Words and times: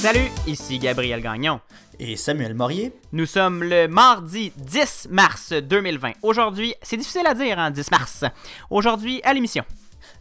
Salut, 0.00 0.30
ici 0.46 0.78
Gabriel 0.78 1.20
Gagnon. 1.20 1.60
Et 1.98 2.16
Samuel 2.16 2.54
Morier. 2.54 2.90
Nous 3.12 3.26
sommes 3.26 3.62
le 3.62 3.86
mardi 3.86 4.50
10 4.56 5.08
mars 5.10 5.52
2020. 5.52 6.12
Aujourd'hui, 6.22 6.74
c'est 6.80 6.96
difficile 6.96 7.26
à 7.26 7.34
dire, 7.34 7.58
hein, 7.58 7.70
10 7.70 7.90
mars. 7.90 8.24
Aujourd'hui, 8.70 9.20
à 9.24 9.34
l'émission. 9.34 9.62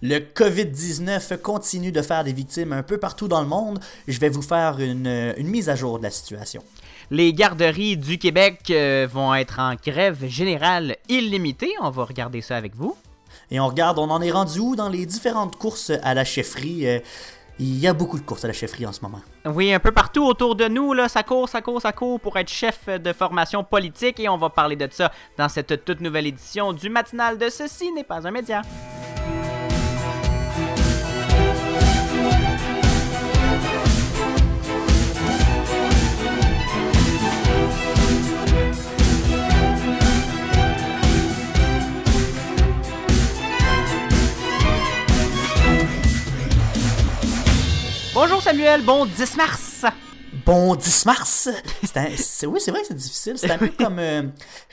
Le 0.01 0.19
COVID-19 0.19 1.37
continue 1.37 1.93
de 1.93 2.01
faire 2.01 2.25
des 2.25 2.33
victimes 2.33 2.73
un 2.73 2.83
peu 2.83 2.97
partout 2.97 3.29
dans 3.29 3.39
le 3.39 3.47
monde. 3.47 3.79
Je 4.09 4.19
vais 4.19 4.27
vous 4.27 4.41
faire 4.41 4.81
une, 4.81 5.33
une 5.37 5.47
mise 5.47 5.69
à 5.69 5.77
jour 5.77 5.97
de 5.97 6.03
la 6.03 6.11
situation. 6.11 6.61
Les 7.09 7.31
garderies 7.31 7.95
du 7.95 8.17
Québec 8.17 8.63
euh, 8.71 9.07
vont 9.09 9.33
être 9.33 9.59
en 9.59 9.75
grève 9.75 10.27
générale 10.27 10.97
illimitée. 11.07 11.71
On 11.79 11.89
va 11.89 12.03
regarder 12.03 12.41
ça 12.41 12.57
avec 12.57 12.75
vous. 12.75 12.97
Et 13.49 13.61
on 13.61 13.67
regarde, 13.67 13.97
on 13.97 14.09
en 14.09 14.21
est 14.21 14.31
rendu 14.31 14.59
où 14.59 14.75
dans 14.75 14.89
les 14.89 15.05
différentes 15.05 15.55
courses 15.55 15.93
à 16.03 16.13
la 16.13 16.25
chefferie. 16.25 16.85
Euh, 16.85 16.99
il 17.59 17.77
y 17.77 17.87
a 17.87 17.93
beaucoup 17.93 18.17
de 18.17 18.23
courses 18.23 18.45
à 18.45 18.47
la 18.47 18.53
chefferie 18.53 18.85
en 18.85 18.93
ce 18.93 19.01
moment. 19.01 19.21
Oui, 19.45 19.73
un 19.73 19.79
peu 19.79 19.91
partout 19.91 20.25
autour 20.25 20.55
de 20.55 20.67
nous, 20.67 20.93
là, 20.93 21.09
ça 21.09 21.23
court, 21.23 21.49
ça 21.49 21.61
court, 21.61 21.81
ça 21.81 21.91
court 21.91 22.19
pour 22.19 22.37
être 22.37 22.49
chef 22.49 22.87
de 22.87 23.13
formation 23.13 23.63
politique 23.63 24.19
et 24.19 24.29
on 24.29 24.37
va 24.37 24.49
parler 24.49 24.75
de 24.75 24.87
ça 24.91 25.11
dans 25.37 25.49
cette 25.49 25.83
toute 25.83 26.01
nouvelle 26.01 26.27
édition 26.27 26.73
du 26.73 26.89
matinal 26.89 27.37
de 27.37 27.49
Ceci 27.49 27.91
n'est 27.91 28.03
pas 28.03 28.25
un 28.25 28.31
média. 28.31 28.61
Bonjour 48.21 48.41
Samuel, 48.41 48.81
bon 48.81 49.05
10 49.05 49.37
mars. 49.37 49.85
Bon 50.45 50.75
10 50.75 51.05
mars. 51.05 51.47
C'est 52.17 52.45
oui, 52.45 52.59
c'est 52.59 52.69
vrai 52.69 52.81
que 52.81 52.87
c'est 52.87 52.93
difficile. 52.93 53.37
C'est 53.37 53.49
un 53.49 53.57
peu 53.57 53.69
comme, 53.79 53.97
euh, 53.97 54.23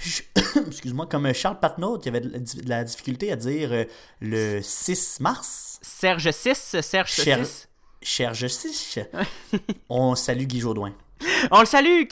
excuse-moi, 0.66 1.06
comme 1.06 1.32
Charles 1.32 1.60
Patnaud 1.60 1.98
qui 1.98 2.08
avait 2.08 2.22
de 2.22 2.68
la, 2.68 2.82
difficulté 2.82 3.30
à 3.30 3.36
dire 3.36 3.72
euh, 3.72 3.84
le 4.20 4.60
6 4.60 5.20
mars. 5.20 5.78
Serge 5.80 6.28
6, 6.28 6.80
Serge 6.80 7.12
6. 7.12 7.68
Serge 8.02 8.46
6. 8.48 8.98
On 9.88 10.16
salue 10.16 10.46
Guy 10.46 10.58
Jodoin. 10.58 10.92
On 11.52 11.60
le 11.60 11.66
salue. 11.66 12.02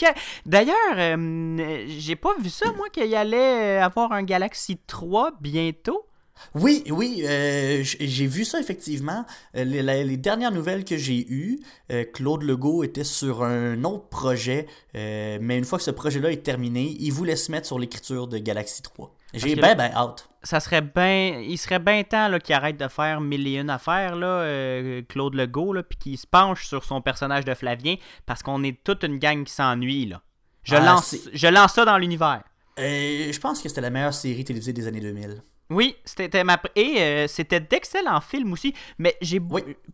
D'ailleurs, 0.47 0.77
euh, 0.95 1.85
j'ai 1.99 2.15
pas 2.15 2.37
vu 2.39 2.49
ça, 2.49 2.71
moi, 2.77 2.89
qu'il 2.91 3.13
allait 3.13 3.79
avoir 3.79 4.13
un 4.13 4.23
Galaxy 4.23 4.79
3 4.87 5.33
bientôt. 5.41 6.07
Oui, 6.55 6.85
oui, 6.89 7.25
euh, 7.27 7.83
j'ai 7.83 8.27
vu 8.27 8.45
ça 8.45 8.61
effectivement. 8.61 9.25
Euh, 9.57 9.65
les, 9.65 10.17
dernières 10.17 10.53
nouvelles 10.53 10.85
que 10.85 10.97
j'ai 10.97 11.27
eues, 11.29 11.61
euh, 11.91 12.05
Claude 12.05 12.43
Legault 12.43 12.85
était 12.85 13.05
sur 13.05 13.43
un 13.43 13.83
autre 13.85 14.09
projet, 14.09 14.67
mais 14.95 15.59
une 15.59 15.65
fois 15.65 15.79
que 15.79 15.85
ce 15.85 15.91
projet-là 15.91 16.31
est 16.31 16.45
terminé, 16.45 16.97
il 17.01 17.13
voulait 17.13 17.37
se 17.37 17.51
mettre 17.51 17.67
sur 17.67 17.79
l'écriture 17.79 18.29
de 18.29 18.39
Galaxy 18.39 18.83
3. 18.83 19.15
J'ai 19.35 19.57
bien, 19.57 19.75
bien 19.75 19.91
hâte. 19.93 20.29
Ça 20.45 20.61
serait 20.61 20.83
bien, 20.83 21.41
il 21.41 21.57
serait 21.57 21.79
bien 21.79 22.05
temps 22.05 22.31
qu'il 22.39 22.55
arrête 22.55 22.77
de 22.77 22.87
faire 22.87 23.21
mille 23.21 23.49
et 23.49 23.57
une 23.57 23.71
affaires, 23.71 24.15
là, 24.15 25.03
Claude 25.09 25.35
Legault, 25.35 25.75
puis 25.89 25.99
qu'il 25.99 26.19
se 26.19 26.27
penche 26.27 26.67
sur 26.67 26.85
son 26.85 27.01
personnage 27.01 27.45
de 27.45 27.55
Flavien, 27.55 27.97
parce 28.27 28.43
qu'on 28.43 28.63
est 28.63 28.79
toute 28.85 29.03
une 29.03 29.19
gang 29.19 29.43
qui 29.45 29.53
s'ennuie. 29.53 30.07
là. 30.07 30.23
Je, 30.63 30.77
ah, 30.77 30.81
lance, 30.81 31.17
je 31.33 31.47
lance 31.47 31.73
ça 31.73 31.85
dans 31.85 31.99
l'univers. 31.99 32.43
je 32.79 33.39
pense 33.41 33.61
que 33.61 33.69
c'était 33.69 33.81
la 33.81 33.91
meilleure 33.91 34.15
série 34.15 34.45
télévisée 34.45 34.73
des 34.73 34.87
années 34.87 35.01
2000. 35.01 35.43
Oui, 35.71 35.97
c'était 36.05 36.45
ma 36.45 36.61
et 36.77 37.01
euh, 37.01 37.27
c'était 37.27 37.61
d'excellents 37.61 38.21
films 38.21 38.53
aussi. 38.53 38.75
Mais 38.99 39.17
j'ai 39.21 39.41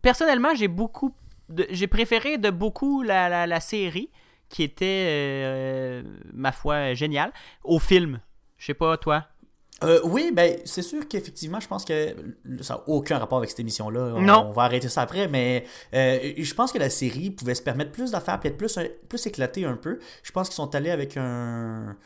personnellement 0.01 0.53
j'ai 0.55 0.67
beaucoup 0.67 1.15
j'ai 1.69 1.87
préféré 1.87 2.37
de 2.37 2.49
beaucoup 2.49 3.01
la, 3.03 3.45
la, 3.45 3.59
série 3.59 4.09
qui 4.47 4.63
était 4.63 5.05
euh, 5.07 6.03
ma 6.33 6.51
foi 6.51 6.93
géniale 6.93 7.33
au 7.63 7.77
film. 7.77 8.21
Je 8.57 8.67
sais 8.67 8.73
pas 8.73 8.95
toi? 8.97 9.25
Euh, 9.83 9.99
oui, 10.03 10.31
ben 10.31 10.57
c'est 10.63 10.83
sûr 10.83 11.07
qu'effectivement, 11.07 11.59
je 11.59 11.67
pense 11.67 11.83
que 11.83 12.15
ça 12.61 12.75
n'a 12.75 12.83
aucun 12.87 13.17
rapport 13.17 13.39
avec 13.39 13.49
cette 13.49 13.59
émission-là. 13.59 14.13
On, 14.15 14.21
non. 14.21 14.45
on 14.49 14.51
va 14.51 14.63
arrêter 14.63 14.87
ça 14.87 15.01
après, 15.01 15.27
mais 15.27 15.65
je 15.91 16.53
pense 16.53 16.71
que 16.71 16.77
la 16.77 16.89
série 16.89 17.31
pouvait 17.31 17.55
se 17.55 17.63
permettre 17.63 17.91
plus 17.91 18.11
d'affaires, 18.11 18.39
peut-être 18.39 18.57
plus, 18.57 18.79
plus 19.09 19.25
éclater 19.25 19.65
un 19.65 19.75
peu. 19.75 19.99
Je 20.23 20.31
pense 20.31 20.47
qu'ils 20.47 20.55
sont 20.55 20.73
allés 20.75 20.91
avec 20.91 21.17
un 21.17 21.97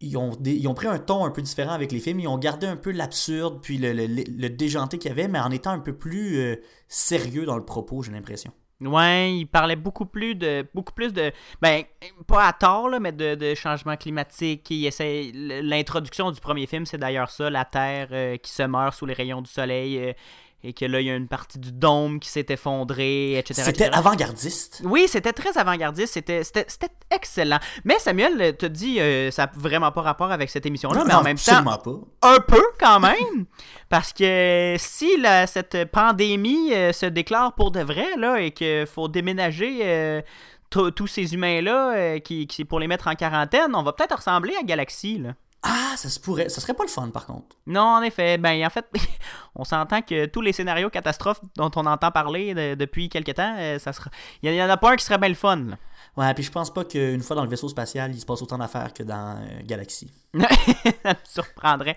ils 0.00 0.16
ont, 0.16 0.32
ils 0.44 0.66
ont 0.68 0.74
pris 0.74 0.86
un 0.86 0.98
ton 0.98 1.24
un 1.24 1.30
peu 1.30 1.42
différent 1.42 1.72
avec 1.72 1.92
les 1.92 2.00
films. 2.00 2.20
Ils 2.20 2.28
ont 2.28 2.38
gardé 2.38 2.66
un 2.66 2.76
peu 2.76 2.90
l'absurde, 2.90 3.60
puis 3.62 3.78
le, 3.78 3.92
le, 3.92 4.48
déjanté 4.48 4.98
qu'il 4.98 5.08
y 5.08 5.12
avait, 5.12 5.28
mais 5.28 5.40
en 5.40 5.50
étant 5.50 5.70
un 5.70 5.78
peu 5.78 5.94
plus 5.94 6.38
euh, 6.38 6.56
sérieux 6.88 7.46
dans 7.46 7.56
le 7.56 7.64
propos, 7.64 8.02
j'ai 8.02 8.12
l'impression. 8.12 8.52
Ouais, 8.80 9.34
il 9.34 9.46
parlait 9.46 9.76
beaucoup 9.76 10.04
plus 10.04 10.34
de 10.34 10.66
beaucoup 10.74 10.92
plus 10.92 11.14
de 11.14 11.32
ben 11.62 11.84
pas 12.26 12.46
à 12.46 12.52
tort 12.52 12.90
là, 12.90 13.00
mais 13.00 13.10
de, 13.10 13.34
de 13.34 13.54
changement 13.54 13.96
climatique. 13.96 14.68
Il 14.68 14.84
essaie 14.84 15.30
l'introduction 15.34 16.30
du 16.30 16.40
premier 16.42 16.66
film, 16.66 16.84
c'est 16.84 16.98
d'ailleurs 16.98 17.30
ça, 17.30 17.48
la 17.48 17.64
Terre 17.64 18.08
euh, 18.12 18.36
qui 18.36 18.52
se 18.52 18.62
meurt 18.64 18.94
sous 18.94 19.06
les 19.06 19.14
rayons 19.14 19.40
du 19.40 19.50
soleil. 19.50 19.98
Euh, 19.98 20.12
et 20.64 20.72
que 20.72 20.84
là, 20.84 21.00
il 21.00 21.06
y 21.06 21.10
a 21.10 21.14
une 21.14 21.28
partie 21.28 21.58
du 21.58 21.70
dôme 21.70 22.18
qui 22.18 22.28
s'est 22.28 22.46
effondrée, 22.48 23.38
etc. 23.38 23.62
C'était 23.64 23.90
avant-gardiste. 23.90 24.82
Oui, 24.84 25.06
c'était 25.06 25.32
très 25.32 25.56
avant-gardiste. 25.58 26.14
C'était 26.14 26.42
excellent. 27.10 27.58
Mais 27.84 27.98
Samuel 27.98 28.56
te 28.56 28.66
dit, 28.66 28.98
euh, 29.00 29.30
ça 29.30 29.46
n'a 29.46 29.52
vraiment 29.54 29.92
pas 29.92 30.02
rapport 30.02 30.32
avec 30.32 30.50
cette 30.50 30.66
émission-là, 30.66 31.04
mais 31.06 31.14
en 31.14 31.22
même 31.22 31.36
temps, 31.36 31.62
pas. 31.62 31.82
un 32.22 32.40
peu 32.40 32.62
quand 32.80 33.00
même. 33.00 33.46
parce 33.88 34.12
que 34.12 34.74
si 34.78 35.16
la, 35.18 35.46
cette 35.46 35.84
pandémie 35.84 36.72
euh, 36.72 36.92
se 36.92 37.06
déclare 37.06 37.54
pour 37.54 37.70
de 37.70 37.80
vrai, 37.80 38.16
là, 38.16 38.40
et 38.40 38.50
qu'il 38.50 38.86
faut 38.86 39.08
déménager... 39.08 39.80
Euh, 39.82 40.22
tous 40.68 41.06
ces 41.06 41.32
humains-là, 41.32 42.18
qui, 42.20 42.46
qui, 42.48 42.64
pour 42.66 42.80
les 42.80 42.88
mettre 42.88 43.06
en 43.06 43.14
quarantaine, 43.14 43.74
on 43.74 43.82
va 43.82 43.92
peut-être 43.92 44.16
ressembler 44.16 44.52
à 44.60 44.64
Galaxy. 44.64 45.16
Là. 45.16 45.30
Ah, 45.68 45.96
ça 45.96 46.08
se 46.08 46.20
pourrait. 46.20 46.48
Ça 46.48 46.60
serait 46.60 46.74
pas 46.74 46.84
le 46.84 46.88
fun, 46.88 47.08
par 47.08 47.26
contre. 47.26 47.56
Non, 47.66 47.80
en 47.80 48.02
effet. 48.02 48.38
Ben, 48.38 48.64
en 48.64 48.70
fait, 48.70 48.86
on 49.56 49.64
s'entend 49.64 50.00
que 50.00 50.26
tous 50.26 50.40
les 50.40 50.52
scénarios 50.52 50.90
catastrophes 50.90 51.40
dont 51.56 51.70
on 51.74 51.86
entend 51.86 52.10
parler 52.12 52.76
depuis 52.76 53.08
quelques 53.08 53.34
temps, 53.34 53.56
euh, 53.58 53.78
ça 53.78 53.92
sera... 53.92 54.10
il 54.42 54.54
y 54.54 54.62
en 54.62 54.70
a 54.70 54.76
pas 54.76 54.92
un 54.92 54.96
qui 54.96 55.04
serait 55.04 55.18
bien 55.18 55.28
le 55.28 55.34
fun. 55.34 55.76
Ouais, 56.16 56.32
puis 56.34 56.44
je 56.44 56.50
pense 56.50 56.72
pas 56.72 56.84
qu'une 56.84 57.22
fois 57.22 57.36
dans 57.36 57.44
le 57.44 57.50
vaisseau 57.50 57.68
spatial, 57.68 58.10
il 58.14 58.20
se 58.20 58.26
passe 58.26 58.40
autant 58.42 58.58
d'affaires 58.58 58.92
que 58.94 59.02
dans 59.02 59.36
euh, 59.36 59.60
Galaxy. 59.64 60.10
ça 60.36 61.10
me 61.10 61.14
surprendrait 61.24 61.96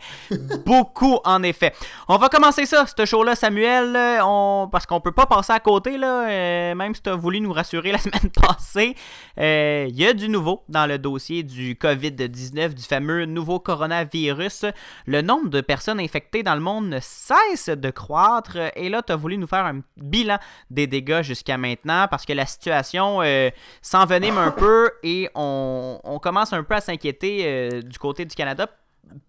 beaucoup, 0.65 1.19
en 1.25 1.43
effet. 1.43 1.73
On 2.07 2.17
va 2.17 2.29
commencer 2.29 2.65
ça, 2.65 2.85
ce 2.85 3.05
show-là, 3.05 3.35
Samuel, 3.35 3.97
on... 4.23 4.69
parce 4.71 4.85
qu'on 4.85 5.01
peut 5.01 5.11
pas 5.11 5.25
passer 5.25 5.53
à 5.53 5.59
côté, 5.59 5.97
là, 5.97 6.29
euh, 6.29 6.75
même 6.75 6.95
si 6.95 7.01
tu 7.01 7.09
as 7.09 7.15
voulu 7.15 7.41
nous 7.41 7.51
rassurer 7.51 7.91
la 7.91 7.97
semaine 7.99 8.31
passée. 8.31 8.95
Euh, 9.39 9.87
il 9.89 9.97
y 9.97 10.05
a 10.05 10.13
du 10.13 10.29
nouveau 10.29 10.63
dans 10.69 10.85
le 10.85 10.97
dossier 10.97 11.43
du 11.43 11.75
COVID-19, 11.75 12.73
du 12.73 12.83
fameux 12.83 13.25
nouveau 13.25 13.59
coronavirus. 13.59 14.65
Le 15.05 15.21
nombre 15.21 15.49
de 15.49 15.61
personnes 15.61 15.99
infectées 15.99 16.43
dans 16.43 16.55
le 16.55 16.61
monde 16.61 16.87
ne 16.87 16.99
cesse 17.01 17.69
de 17.69 17.89
croître, 17.89 18.57
et 18.75 18.89
là, 18.89 19.01
tu 19.01 19.11
as 19.13 19.15
voulu 19.15 19.37
nous 19.37 19.47
faire 19.47 19.65
un 19.65 19.81
bilan 19.97 20.37
des 20.69 20.87
dégâts 20.87 21.21
jusqu'à 21.21 21.57
maintenant, 21.57 22.07
parce 22.09 22.25
que 22.25 22.33
la 22.33 22.45
situation 22.45 23.21
s'envenime 23.99 24.37
un 24.37 24.51
peu 24.51 24.91
et 25.03 25.29
on, 25.35 25.99
on 26.03 26.19
commence 26.19 26.53
un 26.53 26.63
peu 26.63 26.75
à 26.75 26.81
s'inquiéter 26.81 27.81
du 27.81 27.97
côté 27.99 28.25
du 28.25 28.35
Canada, 28.35 28.69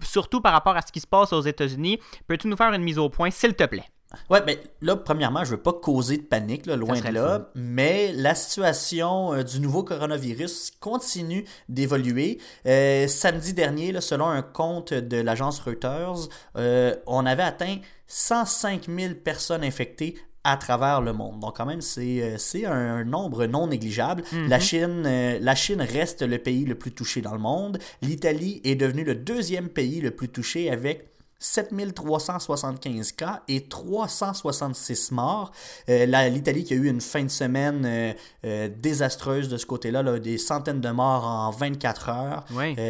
surtout 0.03 0.41
par 0.41 0.53
rapport 0.53 0.77
à 0.77 0.83
ce 0.83 0.93
qui 0.93 1.01
se 1.01 1.07
passe 1.07 1.33
aux 1.33 1.43
États-Unis. 1.43 1.99
Peux-tu 2.27 2.49
nous 2.49 2.57
faire 2.57 2.73
une 2.73 2.83
mise 2.83 2.99
au 2.99 3.09
point, 3.09 3.31
s'il 3.31 3.55
te 3.55 3.65
plaît? 3.65 3.87
Ouais, 4.29 4.43
mais 4.45 4.59
là, 4.81 4.97
premièrement, 4.97 5.45
je 5.45 5.53
veux 5.53 5.63
pas 5.63 5.73
causer 5.73 6.17
de 6.17 6.23
panique, 6.23 6.67
loin 6.67 7.01
de 7.01 7.09
là, 7.13 7.51
mais 7.55 8.13
la 8.13 8.35
situation 8.35 9.35
euh, 9.35 9.43
du 9.45 9.61
nouveau 9.61 9.85
coronavirus 9.85 10.73
continue 10.81 11.45
d'évoluer. 11.69 12.39
Euh, 12.67 13.07
samedi 13.07 13.55
dernier, 13.55 14.01
selon 14.01 14.27
un 14.27 14.43
compte 14.43 14.93
de 14.93 15.17
l'agence 15.19 15.61
Reuters, 15.61 16.29
euh, 16.57 16.97
on 17.07 17.25
avait 17.25 17.45
atteint 17.45 17.77
105 18.09 18.87
000 18.89 19.15
personnes 19.15 19.63
infectées 19.63 20.17
à 20.45 20.56
travers 20.56 21.01
le 21.01 21.12
monde. 21.12 21.41
Donc 21.41 21.56
quand 21.56 21.67
même, 21.67 21.81
c'est 21.81 22.23
euh, 22.23 22.67
un, 22.67 23.04
nombre 23.04 23.47
non 23.47 23.66
négligeable. 23.66 24.22
la, 24.33 24.57
mhm. 24.57 24.63
Chine, 24.63 25.03
euh, 25.07 25.39
la 25.41 25.54
Chine 25.54 25.83
reste 25.83 26.22
le 26.22 26.39
pays 26.39 26.65
le 26.65 26.75
plus 26.75 26.92
touché 26.92 27.21
dans 27.21 27.34
le 27.34 27.41
monde. 27.41 27.78
L'Italie 28.03 28.60
est 28.65 28.75
devenue 28.75 29.04
le 29.04 29.15
deuxième 29.15 29.69
pays 29.69 30.01
le 30.01 30.10
plus 30.10 30.28
touché 30.28 30.71
avec 30.71 31.09
7375 31.42 33.13
cas 33.13 33.42
et 33.48 33.66
366 33.66 35.13
morts. 35.13 35.53
Euh, 35.89 36.04
L'Italie 36.28 36.65
qui 36.65 36.75
a 36.75 36.77
eu 36.77 36.89
une 36.89 37.01
fin 37.01 37.25
de 37.25 37.28
semaine 37.28 38.15
désastreuse 38.42 39.48
de 39.48 39.57
ce 39.57 39.65
côté-là, 39.65 40.19
des 40.19 40.37
centaines 40.37 40.83
de 40.83 40.91
morts 40.91 41.27
en 41.27 41.51
24 41.51 42.09
heures. 42.10 42.45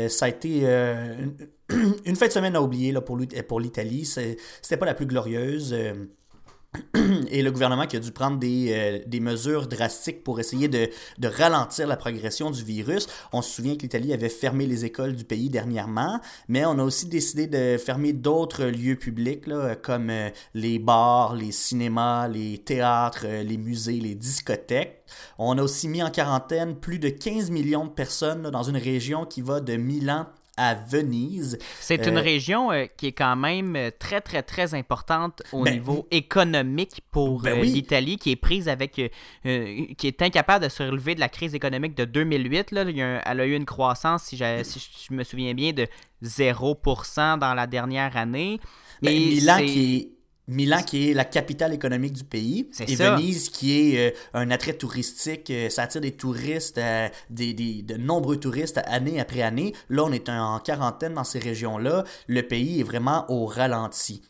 ça 0.08 0.25
a 0.25 0.29
été 0.29 0.61
une, 2.05 2.17
fin 2.17 2.26
de 2.26 2.32
semaine 2.32 2.56
à 2.56 2.62
oublier 2.62 2.91
là, 2.91 3.00
pour 3.00 3.61
l'Italie. 3.61 4.05
C'était 4.05 4.76
pas 4.76 4.87
la 4.87 4.94
plus 4.94 5.06
glorieuse. 5.06 5.73
et 7.31 7.43
le 7.43 7.50
gouvernement 7.50 7.87
qui 7.87 7.96
a 7.96 8.00
dû 8.00 8.12
prendre 8.12 8.38
des, 8.38 9.02
euh, 9.12 9.20
mesures 9.20 9.67
drastiques 9.67 10.22
pour 10.22 10.38
essayer 10.38 10.69
de, 10.69 10.88
ralentir 11.22 11.87
la 11.87 11.96
progression 11.96 12.50
du 12.50 12.62
virus. 12.62 13.06
On 13.32 13.43
se 13.43 13.50
souvient 13.50 13.76
que 13.76 13.82
l'Italie 13.82 14.12
avait 14.12 14.28
fermé 14.28 14.67
les 14.67 14.84
écoles 14.84 15.17
du 15.17 15.25
pays 15.25 15.50
dernièrement, 15.50 16.20
mais 16.49 16.64
on 16.64 16.78
a 16.78 16.82
aussi 16.82 17.06
décidé 17.06 17.46
de 17.46 17.76
fermer 17.76 18.12
d'autres 18.12 18.64
lieux 18.64 18.96
publics 18.96 19.46
comme 19.82 20.11
euh, 20.11 20.31
les 20.55 20.78
bars, 20.78 21.34
les 21.34 21.52
cinémas, 21.52 22.28
les 22.28 22.58
théâtres, 22.58 23.25
euh, 23.25 23.43
les 23.43 23.56
musées, 23.56 23.99
les 24.00 24.14
discothèques. 24.14 25.02
On 25.38 25.58
a 25.58 25.62
aussi 25.62 25.88
mis 25.88 26.02
en 26.02 26.11
quarantaine 26.11 26.76
plus 26.76 26.99
de 26.99 27.08
15 27.08 27.50
millions 27.50 27.84
de 27.84 27.90
personnes 27.90 28.50
dans 28.50 28.62
une 28.62 28.76
région 28.76 29.25
qui 29.25 29.43
va 29.43 29.61
de 29.61 29.76
Milan 29.76 30.26
à 30.61 30.75
Venise. 30.75 31.59
C'est 31.81 32.07
une 32.07 32.19
euh, 32.19 32.21
région 32.21 32.71
euh, 32.71 32.85
qui 32.95 33.07
est 33.07 33.12
quand 33.12 33.35
même 33.35 33.77
euh, 33.77 33.91
très, 33.99 34.21
très, 34.21 34.43
très 34.43 34.75
importante 34.75 35.43
au 35.53 35.65
ben, 35.65 35.73
niveau 35.73 36.07
économique 36.11 37.01
pour 37.11 37.41
ben 37.41 37.62
l'Italie, 37.62 38.19
qui 38.19 38.33
est 38.33 38.37
prise 38.37 38.69
avec. 38.69 38.93
qui 38.93 40.07
est 40.07 40.23
incapable 40.23 40.65
de 40.65 40.69
se 40.69 40.83
relever 40.83 41.15
de 41.15 41.21
la 41.21 41.31
crise 41.31 41.55
économique 41.55 41.97
de 41.97 42.05
2008. 42.05 42.73
Là. 42.73 42.85
elle 43.25 43.41
a 43.41 43.47
eu 43.47 43.55
une 43.55 43.65
croissance, 43.65 44.25
si, 44.25 44.37
si 44.37 45.07
je 45.09 45.15
me 45.15 45.25
souviens 45.25 45.55
bien, 45.55 45.73
de 45.73 45.87
0% 46.23 47.39
dans 47.39 47.55
la 47.55 47.67
dernière 47.67 48.15
année. 48.19 48.61
Ben, 49.01 49.15
Milan 49.15 49.57
qui 49.65 49.97
est 49.97 50.19
Milan 50.50 50.82
qui 50.82 51.11
est 51.11 51.14
la 51.14 51.25
capitale 51.25 51.73
économique 51.73 52.12
du 52.12 52.25
pays 52.25 52.69
et 52.81 52.97
Venise 52.97 53.50
qui 53.50 53.94
est 53.94 54.11
euh, 54.11 54.17
un 54.35 54.50
attrait 54.50 54.73
touristique, 54.73 55.49
euh, 55.50 55.69
ça 55.70 55.82
attire 55.82 56.00
des 56.00 56.11
touristes, 56.11 56.79
euh, 56.79 57.08
des, 57.31 57.55
de 57.55 57.97
nombreux 57.97 58.37
touristes 58.37 58.81
année 58.87 59.20
après 59.20 59.43
année. 59.43 59.75
Là, 59.88 60.05
on 60.05 60.12
est 60.12 60.29
en 60.29 60.58
quarantaine 60.58 61.14
dans 61.14 61.25
ces 61.25 61.38
régions-là. 61.38 62.02
Le 62.26 62.43
pays 62.43 62.81
est 62.81 62.82
vraiment 62.82 63.26
au 63.29 63.47
ralenti. 63.47 64.23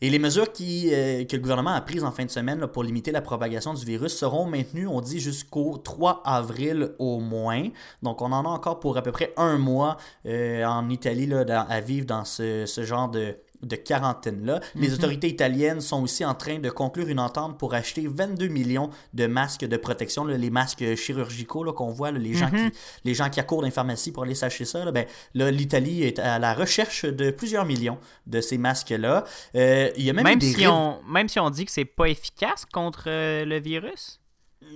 Et 0.00 0.10
les 0.10 0.18
mesures 0.18 0.50
qui, 0.50 0.90
que 0.90 1.36
le 1.36 1.40
gouvernement 1.40 1.70
a 1.70 1.80
prises 1.80 2.02
en 2.02 2.10
fin 2.10 2.24
de 2.24 2.30
semaine 2.30 2.66
pour 2.66 2.82
limiter 2.82 3.12
la 3.12 3.20
propagation 3.20 3.72
du 3.72 3.86
virus 3.86 4.16
seront 4.16 4.46
maintenues, 4.46 4.88
on 4.88 5.00
dit, 5.00 5.20
jusqu'au 5.20 5.78
3 5.78 6.22
avril 6.24 6.96
au 6.98 7.20
moins. 7.20 7.68
Donc, 8.02 8.20
on 8.20 8.32
en 8.32 8.44
a 8.44 8.48
encore 8.48 8.80
pour 8.80 8.96
à 8.96 9.02
peu 9.02 9.12
près 9.12 9.32
un 9.36 9.58
mois 9.58 9.96
en 10.26 10.88
Italie 10.90 11.26
là, 11.26 11.60
à 11.60 11.80
vivre 11.80 12.06
dans 12.06 12.24
ce, 12.24 12.66
ce 12.66 12.82
genre 12.82 13.10
de, 13.10 13.36
de 13.62 13.76
quarantaine-là. 13.76 14.60
Les 14.74 14.88
mhm. 14.88 14.94
autorités 14.94 15.28
italiennes 15.28 15.80
sont 15.80 16.02
aussi 16.02 16.24
en 16.24 16.34
train 16.34 16.58
de 16.58 16.70
conclure 16.70 17.08
une 17.08 17.20
entente 17.20 17.58
pour 17.58 17.74
acheter 17.74 18.06
22 18.06 18.48
millions 18.48 18.90
de 19.14 19.26
masques 19.26 19.64
de 19.64 19.76
protection, 19.76 20.24
les 20.24 20.50
masques 20.50 20.94
chirurgicaux 20.96 21.72
qu'on 21.72 21.90
voit, 21.90 22.10
les, 22.10 22.34
gens 22.34 22.50
qui, 22.50 22.56
mhm. 22.56 22.70
les 23.04 23.14
gens 23.14 23.30
qui 23.30 23.40
accourent 23.40 23.60
dans 23.60 23.66
les 23.66 23.72
pharmacies 23.72 24.12
pour 24.12 24.24
aller 24.24 24.34
s'acheter 24.34 24.64
ça. 24.64 24.90
ben, 24.90 25.06
l'Italie 25.34 26.02
est 26.02 26.18
à 26.18 26.38
la 26.38 26.54
recherche 26.54 27.04
de 27.04 27.30
plusieurs 27.30 27.64
millions 27.64 27.98
de 28.26 28.40
ces 28.40 28.58
masques-là. 28.58 29.24
Euh, 29.54 29.90
il 29.96 30.04
y 30.04 30.10
a 30.10 30.12
même, 30.12 30.24
même, 30.24 30.40
si 30.40 30.66
on, 30.66 31.02
même 31.04 31.28
si 31.28 31.38
on 31.38 31.50
dit 31.50 31.64
que 31.64 31.72
c'est 31.72 31.84
pas 31.84 32.08
efficace 32.08 32.64
contre 32.72 33.04
euh, 33.06 33.44
le 33.44 33.58
virus? 33.58 34.21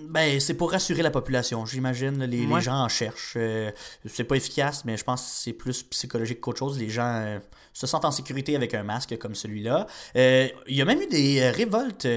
Ben, 0.08 0.40
c'est 0.40 0.54
pour 0.54 0.72
rassurer 0.72 1.02
la 1.02 1.10
population, 1.10 1.66
j'imagine. 1.66 2.24
Les, 2.24 2.46
les, 2.46 2.60
gens 2.60 2.84
en 2.84 2.88
cherchent. 2.88 3.34
Euh, 3.36 3.70
c'est 4.06 4.24
pas 4.24 4.36
efficace, 4.36 4.84
mais 4.84 4.96
je 4.96 5.04
pense 5.04 5.20
que 5.20 5.28
c'est 5.28 5.52
plus 5.52 5.82
psychologique 5.82 6.40
qu'autre 6.40 6.58
chose. 6.58 6.78
Les 6.78 6.88
gens 6.88 7.22
euh, 7.22 7.38
se 7.72 7.86
sentent 7.86 8.04
en 8.06 8.10
sécurité 8.10 8.56
avec 8.56 8.72
un 8.72 8.82
masque 8.82 9.18
comme 9.18 9.34
celui-là. 9.34 9.86
Euh, 10.16 10.48
il 10.68 10.76
y 10.76 10.82
a 10.82 10.84
même 10.86 11.00
eu 11.02 11.06
des 11.06 11.50
révoltes 11.50 12.08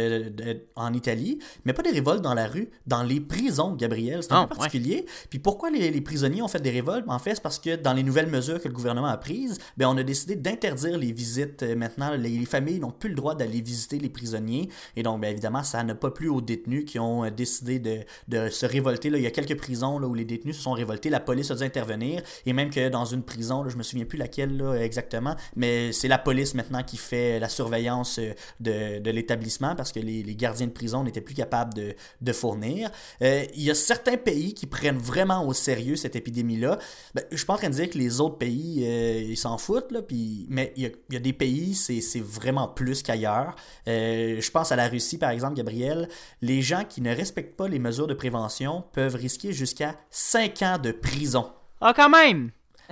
en 0.77 0.93
Italie, 0.93 1.39
mais 1.65 1.73
pas 1.73 1.81
des 1.81 1.91
révoltes 1.91 2.21
dans 2.21 2.33
la 2.33 2.47
rue, 2.47 2.69
dans 2.87 3.03
les 3.03 3.19
prisons, 3.19 3.73
Gabriel. 3.75 4.23
C'est 4.23 4.31
un 4.31 4.45
peu 4.45 4.53
ah, 4.53 4.59
particulier. 4.59 5.05
Puis 5.29 5.39
pourquoi 5.39 5.69
les, 5.69 5.91
les, 5.91 6.01
prisonniers 6.01 6.41
ont 6.41 6.47
fait 6.47 6.61
des 6.61 6.71
révoltes? 6.71 7.05
En 7.07 7.19
fait, 7.19 7.35
c'est 7.35 7.43
parce 7.43 7.59
que 7.59 7.75
dans 7.75 7.93
les 7.93 8.03
nouvelles 8.03 8.29
mesures 8.29 8.61
que 8.61 8.67
le 8.67 8.73
gouvernement 8.73 9.07
a 9.07 9.17
prises, 9.17 9.57
ben, 9.75 9.87
on 9.87 9.97
a 9.97 10.03
décidé 10.03 10.35
d'interdire 10.35 10.97
les 10.97 11.11
visites. 11.11 11.63
Maintenant, 11.63 12.15
les, 12.15 12.45
familles 12.45 12.79
n'ont 12.79 12.91
plus 12.91 13.09
le 13.09 13.15
droit 13.15 13.35
d'aller 13.35 13.61
visiter 13.61 13.99
les 13.99 14.09
prisonniers. 14.09 14.69
Et 14.95 15.03
donc, 15.03 15.19
ben, 15.19 15.29
évidemment, 15.29 15.63
ça 15.63 15.83
n'a 15.83 15.95
pas 15.95 16.11
plu 16.11 16.29
aux 16.29 16.41
détenus 16.41 16.85
qui 16.85 16.97
ont 16.97 17.29
décidé 17.29 17.58
de, 17.63 18.49
se 18.49 18.65
révolter. 18.65 19.09
Là. 19.09 19.17
Il 19.17 19.23
y 19.23 19.27
a 19.27 19.31
quelques 19.31 19.57
prisons 19.57 19.99
là, 19.99 20.07
où 20.07 20.13
les 20.13 20.25
détenus 20.25 20.57
se 20.57 20.63
sont 20.63 20.73
révoltés. 20.73 21.09
La 21.09 21.19
police 21.19 21.51
a 21.51 21.55
dû 21.55 21.63
intervenir. 21.63 22.21
Et 22.45 22.53
même 22.53 22.69
que 22.69 22.89
dans 22.89 23.05
une 23.05 23.23
prison, 23.23 23.63
là, 23.63 23.69
je 23.69 23.77
me 23.77 23.83
souviens 23.83 24.05
plus 24.05 24.17
laquelle 24.17 24.61
exactement, 24.81 25.35
mais 25.55 25.91
c'est 25.91 26.07
la 26.07 26.17
police 26.17 26.53
maintenant 26.53 26.83
qui 26.83 26.97
fait 26.97 27.39
la 27.39 27.49
surveillance 27.49 28.19
euh, 28.19 28.99
de, 28.99 29.09
l'établissement 29.09 29.75
parce 29.75 29.91
que 29.91 29.99
les, 29.99 30.23
gardiens 30.35 30.67
de 30.67 30.71
prison 30.71 31.03
n'étaient 31.03 31.21
plus 31.21 31.35
capables 31.35 31.73
de, 31.73 32.33
fournir. 32.33 32.89
Euh, 33.21 33.43
il 33.55 33.63
y 33.63 33.71
a 33.71 33.75
certains 33.75 34.17
pays 34.17 34.53
qui 34.53 34.67
prennent 34.67 34.97
vraiment 34.97 35.45
au 35.45 35.53
sérieux 35.53 35.95
cette 35.95 36.15
épidémie-là. 36.15 36.77
Ben, 37.15 37.23
je 37.31 37.37
suis 37.37 37.45
pas 37.45 37.53
en 37.53 37.57
train 37.57 37.69
de 37.69 37.73
dire 37.73 37.89
que 37.89 37.97
les 37.97 38.21
autres 38.21 38.37
pays, 38.37 38.83
euh, 38.85 39.21
ils 39.29 39.37
s'en 39.37 39.57
foutent, 39.57 39.91
là, 39.91 40.01
puis, 40.01 40.45
mais 40.49 40.73
il 40.77 40.91
y, 41.09 41.15
a, 41.15 41.19
des 41.19 41.33
pays, 41.33 41.73
c'est 41.73 42.21
vraiment 42.21 42.67
plus 42.67 43.01
qu'ailleurs. 43.01 43.55
je 43.87 44.51
pense 44.51 44.71
à 44.71 44.75
la 44.75 44.87
Russie, 44.87 45.17
par 45.17 45.31
exemple, 45.31 45.55
Gabriel. 45.55 46.07
Les 46.41 46.61
gens 46.61 46.83
qui 46.87 47.01
ne 47.01 47.13
respectent 47.13 47.48
pas 47.55 47.67
les 47.67 47.79
mesures 47.79 48.07
de 48.07 48.13
prévention 48.13 48.83
peuvent 48.93 49.15
risquer 49.15 49.53
jusqu'à 49.53 49.95
5 50.11 50.61
ans 50.61 50.77
de 50.77 50.91
prison. 50.91 51.51
Ah, 51.81 51.93
quand 51.95 52.09
même! 52.09 52.51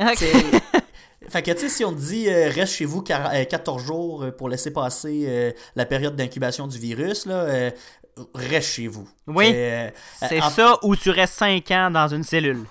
Fait 1.30 1.42
que, 1.42 1.52
tu 1.52 1.60
sais, 1.60 1.70
si 1.70 1.84
on 1.84 1.92
dit 1.92 2.30
euh, 2.30 2.50
reste 2.50 2.74
chez 2.74 2.86
vous 2.86 3.02
14 3.02 3.82
euh, 3.82 3.86
jours 3.86 4.24
euh, 4.24 4.32
pour 4.32 4.48
laisser 4.50 4.72
passer 4.72 5.54
la 5.76 5.86
période 5.86 6.16
d'incubation 6.16 6.68
du 6.68 6.78
virus, 6.78 7.26
là, 7.26 7.72
reste 8.34 8.70
chez 8.70 8.88
vous. 8.88 9.08
Oui. 9.28 9.54
c'est 10.20 10.42
ça, 10.42 10.78
ou 10.84 10.96
tu 10.96 11.10
restes 11.10 11.36
5 11.36 11.72
ans 11.72 11.92
dans 11.92 12.08
une 12.08 12.24
cellule. 12.24 12.64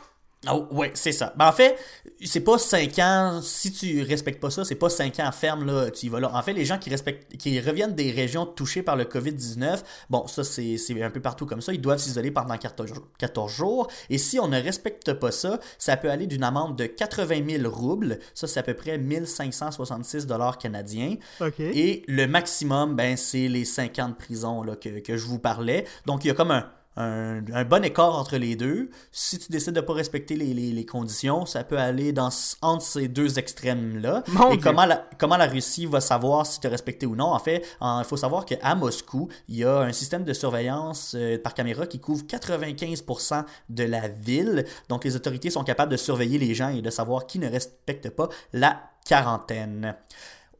Oh, 0.50 0.66
ouais, 0.70 0.90
c'est 0.94 1.12
ça. 1.12 1.32
Ben, 1.36 1.48
en 1.48 1.52
fait, 1.52 1.76
c'est 2.24 2.40
pas 2.40 2.58
5 2.58 2.98
ans, 2.98 3.40
si 3.42 3.72
tu 3.72 4.02
respectes 4.02 4.40
pas 4.40 4.50
ça, 4.50 4.64
c'est 4.64 4.74
pas 4.74 4.88
5 4.88 5.20
ans 5.20 5.32
ferme, 5.32 5.66
là, 5.66 5.90
tu 5.90 6.06
y 6.06 6.08
vas 6.08 6.20
là. 6.20 6.30
En 6.34 6.42
fait, 6.42 6.52
les 6.52 6.64
gens 6.64 6.78
qui 6.78 6.90
respectent, 6.90 7.36
qui 7.36 7.58
reviennent 7.60 7.94
des 7.94 8.10
régions 8.10 8.46
touchées 8.46 8.82
par 8.82 8.96
le 8.96 9.04
COVID-19, 9.04 9.82
bon, 10.10 10.26
ça, 10.26 10.44
c'est 10.44 11.02
un 11.02 11.10
peu 11.10 11.20
partout 11.20 11.46
comme 11.46 11.60
ça, 11.60 11.72
ils 11.72 11.80
doivent 11.80 11.98
s'isoler 11.98 12.30
pendant 12.30 12.56
14 12.56 13.52
jours. 13.52 13.88
Et 14.10 14.18
si 14.18 14.38
on 14.38 14.48
ne 14.48 14.60
respecte 14.60 15.12
pas 15.14 15.30
ça, 15.30 15.58
ça 15.78 15.96
peut 15.96 16.10
aller 16.10 16.26
d'une 16.26 16.44
amende 16.44 16.76
de 16.76 16.86
80 16.86 17.58
000 17.60 17.70
roubles, 17.70 18.18
ça, 18.34 18.46
c'est 18.46 18.60
à 18.60 18.62
peu 18.62 18.74
près 18.74 18.98
1566 18.98 20.26
dollars 20.26 20.58
canadiens. 20.58 21.16
Et 21.58 22.02
le 22.08 22.26
maximum, 22.26 22.96
ben, 22.96 23.16
c'est 23.16 23.48
les 23.48 23.64
5 23.64 23.98
ans 23.98 24.08
de 24.08 24.14
prison, 24.14 24.62
là, 24.62 24.76
que, 24.76 25.00
que 25.00 25.16
je 25.16 25.26
vous 25.26 25.38
parlais. 25.38 25.84
Donc, 26.06 26.24
il 26.24 26.28
y 26.28 26.30
a 26.30 26.34
comme 26.34 26.50
un, 26.50 26.70
un, 26.96 27.64
bon 27.64 27.84
écart 27.84 28.14
entre 28.16 28.36
les 28.36 28.56
deux. 28.56 28.90
Si 29.12 29.38
tu 29.38 29.50
décides 29.50 29.74
de 29.74 29.80
ne 29.80 29.86
pas 29.86 29.92
respecter 29.92 30.36
les, 30.36 30.86
conditions, 30.86 31.46
ça 31.46 31.64
peut 31.64 31.78
aller 31.78 32.12
dans, 32.12 32.30
entre 32.62 32.84
ces 32.84 33.08
deux 33.08 33.38
extrêmes-là. 33.38 34.22
Et 34.52 34.58
comment 34.58 34.86
la, 34.86 35.08
comment 35.18 35.36
la 35.36 35.46
Russie 35.46 35.86
va 35.86 36.00
savoir 36.00 36.46
si 36.46 36.60
tu 36.60 36.66
as 36.66 36.70
respecté 36.70 37.06
ou 37.06 37.16
non? 37.16 37.26
En 37.26 37.38
fait, 37.38 37.64
il 37.80 38.04
faut 38.04 38.16
savoir 38.16 38.44
qu'à 38.44 38.74
Moscou, 38.74 39.28
il 39.48 39.56
y 39.56 39.64
a 39.64 39.80
un 39.80 39.92
système 39.92 40.24
de 40.24 40.32
surveillance 40.32 41.14
euh, 41.16 41.38
par 41.38 41.54
caméra 41.54 41.86
qui 41.86 41.98
couvre 42.00 42.24
95% 42.24 43.44
de 43.68 43.84
la 43.84 44.08
ville. 44.08 44.64
Donc, 44.88 45.04
les 45.04 45.16
autorités 45.16 45.50
sont 45.50 45.64
capables 45.64 45.92
de 45.92 45.96
surveiller 45.96 46.38
les 46.38 46.54
gens 46.54 46.68
et 46.68 46.82
de 46.82 46.90
savoir 46.90 47.26
qui 47.26 47.38
ne 47.38 47.48
respecte 47.48 48.10
pas 48.10 48.28
la 48.52 48.80
quarantaine. 49.04 49.94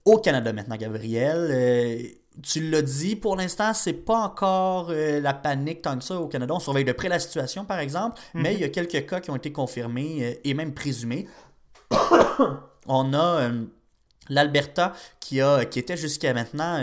Au 0.06 0.19
Canada 0.19 0.53
maintenant, 0.53 0.76
Gabriel. 0.76 1.49
Euh, 1.50 1.99
tu 2.41 2.70
l'as 2.70 2.82
dit, 2.82 3.17
pour 3.17 3.35
l'instant, 3.35 3.75
c'est 3.75 3.93
pas 3.93 4.19
encore 4.19 4.88
euh, 4.91 5.20
la 5.20 5.35
panique 5.35 5.82
tant 5.82 5.99
que 5.99 6.05
ça 6.05 6.20
au 6.20 6.29
Canada. 6.29 6.55
On 6.55 6.61
surveille 6.61 6.85
de 6.85 6.93
près 6.93 7.08
la 7.08 7.19
situation, 7.19 7.64
par 7.64 7.81
exemple, 7.81 8.20
mais 8.32 8.51
mhm. 8.51 8.56
il 8.56 8.60
y 8.60 8.65
a 8.65 8.69
quelques 8.69 9.05
cas 9.06 9.19
qui 9.19 9.31
ont 9.31 9.36
été 9.36 9.51
confirmés 9.51 10.19
euh, 10.22 10.41
et 10.44 10.55
même 10.55 10.75
présumés. 10.75 11.27
On 12.89 13.15
a 13.15 13.51
L'Alberta, 14.28 14.92
qui, 15.20 15.40
qui 15.70 15.78
était 15.78 15.96
jusqu'à 15.96 16.32
maintenant, 16.34 16.80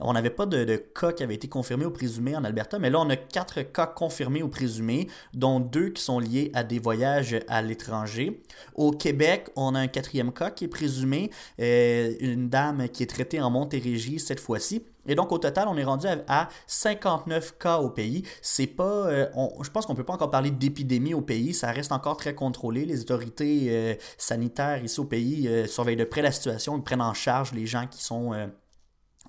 on 0.00 0.12
n'avait 0.12 0.30
pas 0.30 0.46
de, 0.46 0.76
cas 0.76 1.12
qui 1.12 1.22
avaient 1.22 1.34
été 1.34 1.48
confirmés 1.48 1.86
ou 1.86 1.90
présumés 1.90 2.36
en 2.36 2.44
Alberta, 2.44 2.78
mais 2.78 2.90
là, 2.90 3.00
on 3.00 3.08
a 3.10 3.16
quatre 3.16 3.62
cas 3.62 3.86
confirmés 3.86 4.42
ou 4.42 4.48
présumés, 4.48 5.08
dont 5.32 5.60
deux 5.60 5.90
qui 5.90 6.02
sont 6.02 6.18
liés 6.18 6.50
à 6.54 6.64
des 6.64 6.78
voyages 6.78 7.36
à 7.48 7.62
l'étranger. 7.62 8.42
Au 8.74 8.90
Québec, 8.90 9.48
on 9.56 9.74
a 9.74 9.80
un 9.80 9.88
quatrième 9.88 10.32
cas 10.32 10.50
qui 10.50 10.64
est 10.64 10.68
présumé, 10.68 11.30
une 11.58 12.48
dame 12.48 12.88
qui 12.88 13.02
est 13.02 13.06
traitée 13.06 13.40
en 13.40 13.50
Montérégie 13.50 14.18
cette 14.18 14.40
fois-ci. 14.40 14.82
Et 15.06 15.14
donc, 15.14 15.32
au 15.32 15.38
total, 15.38 15.68
on 15.68 15.76
est 15.76 15.84
rendu 15.84 16.06
à, 16.28 16.48
59 16.66 17.58
cas 17.58 17.78
au 17.78 17.90
pays. 17.90 18.22
C'est 18.42 18.66
pas. 18.66 19.06
Euh, 19.08 19.26
je 19.62 19.70
pense 19.70 19.86
qu'on 19.86 19.94
peut 19.94 20.04
pas 20.04 20.14
encore 20.14 20.30
parler 20.30 20.50
d'épidémie 20.50 21.14
au 21.14 21.20
pays. 21.20 21.54
Ça 21.54 21.70
reste 21.70 21.92
encore 21.92 22.16
très 22.16 22.34
contrôlé. 22.34 22.84
Les 22.84 23.00
autorités 23.00 23.66
euh, 23.68 23.94
sanitaires 24.18 24.82
ici 24.82 25.00
au 25.00 25.04
pays 25.04 25.48
euh, 25.48 25.66
surveillent 25.66 25.96
de 25.96 26.04
près 26.04 26.22
la 26.22 26.32
situation. 26.32 26.76
Ils 26.76 26.82
prennent 26.82 27.02
en 27.02 27.14
charge 27.14 27.52
les 27.52 27.66
gens 27.66 27.86
qui 27.86 28.02
sont 28.02 28.32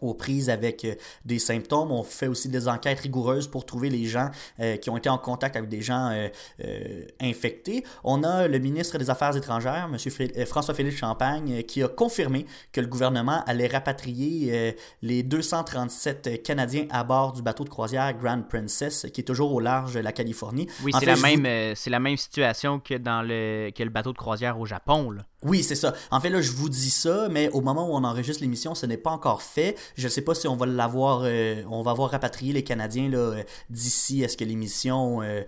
aux 0.02 0.14
prises 0.14 0.50
avec 0.50 0.86
euh, 0.86 0.96
des 1.24 1.40
symptômes. 1.40 1.92
On 1.92 2.04
fait 2.04 2.28
aussi 2.28 2.50
des 2.50 2.68
enquêtes 2.68 3.00
rigoureuses 3.00 3.48
pour 3.48 3.66
trouver 3.66 3.90
les 3.90 4.06
gens 4.06 4.30
euh, 4.60 4.78
qui 4.78 4.90
ont 4.90 4.98
été 4.98 5.10
en 5.10 5.18
contact 5.18 5.56
avec 5.56 5.70
des 5.70 5.82
gens 5.82 6.12
euh, 6.12 7.06
infectés. 7.22 7.84
On 8.04 8.24
a 8.24 8.48
le 8.48 8.60
ministre 8.60 8.98
des 8.98 9.10
Affaires 9.10 9.36
étrangères, 9.36 9.90
M. 9.92 10.46
François-Philippe 10.46 10.98
Champagne, 10.98 11.64
qui 11.64 11.84
a 11.84 11.88
confirmé 11.88 12.46
que 12.72 12.82
le 12.82 12.88
gouvernement 12.88 13.44
allait 13.46 13.68
rapatrier 13.68 14.76
les 15.02 15.24
237 15.24 16.44
Canadiens 16.44 16.88
à 16.90 17.04
bord 17.04 17.34
du 17.34 17.42
bateau 17.42 17.64
de 17.64 17.70
croisière 17.70 18.14
Grand 18.18 18.42
Princess, 18.42 19.08
qui 19.14 19.22
est 19.22 19.24
toujours 19.24 19.54
au 19.54 19.60
large 19.60 19.94
de 19.94 20.00
la 20.00 20.12
Californie. 20.12 20.68
Oui, 20.84 20.92
c'est 20.98 21.06
la, 21.06 21.16
même, 21.16 21.74
la 21.86 22.00
même 22.00 22.18
situation 22.18 22.80
que 22.80 22.96
dans 22.96 23.22
le, 23.22 23.72
que 23.72 23.84
le 23.84 23.90
bateau 23.90 24.12
de 24.12 24.18
croisière 24.18 24.60
au 24.60 24.66
Japon. 24.66 25.12
Là. 25.12 25.24
Oui, 25.46 25.62
c'est 25.62 25.76
ça. 25.76 25.94
En 26.10 26.20
fait, 26.20 26.32
là, 26.32 26.42
je 26.42 26.52
vous 26.52 26.70
dis 26.70 26.90
ça, 26.90 27.30
mais 27.30 27.50
au 27.50 27.62
moment 27.62 27.88
où 27.88 27.94
on 27.94 28.04
enregistre 28.04 28.42
l'émission, 28.42 28.74
ce 28.74 28.88
n'est 28.88 28.98
pas 28.98 29.12
encore 29.12 29.44
fait. 29.44 29.78
Je 29.96 30.06
ne 30.06 30.10
sais 30.10 30.22
pas 30.22 30.34
si 30.34 30.48
on 30.48 30.56
va 30.56 30.66
l'avoir, 30.66 31.22
euh, 31.24 31.62
on 31.70 31.84
va 31.84 31.92
avoir 31.92 32.10
rapatrié 32.10 32.52
les 32.52 32.64
Canadiens 32.64 33.10
là, 33.10 33.18
euh, 33.18 33.44
d'ici 33.70 34.26
à 34.26 34.28
ce 34.28 34.38
que 34.38 34.44
l'émission 34.44 35.22
euh, 35.22 35.44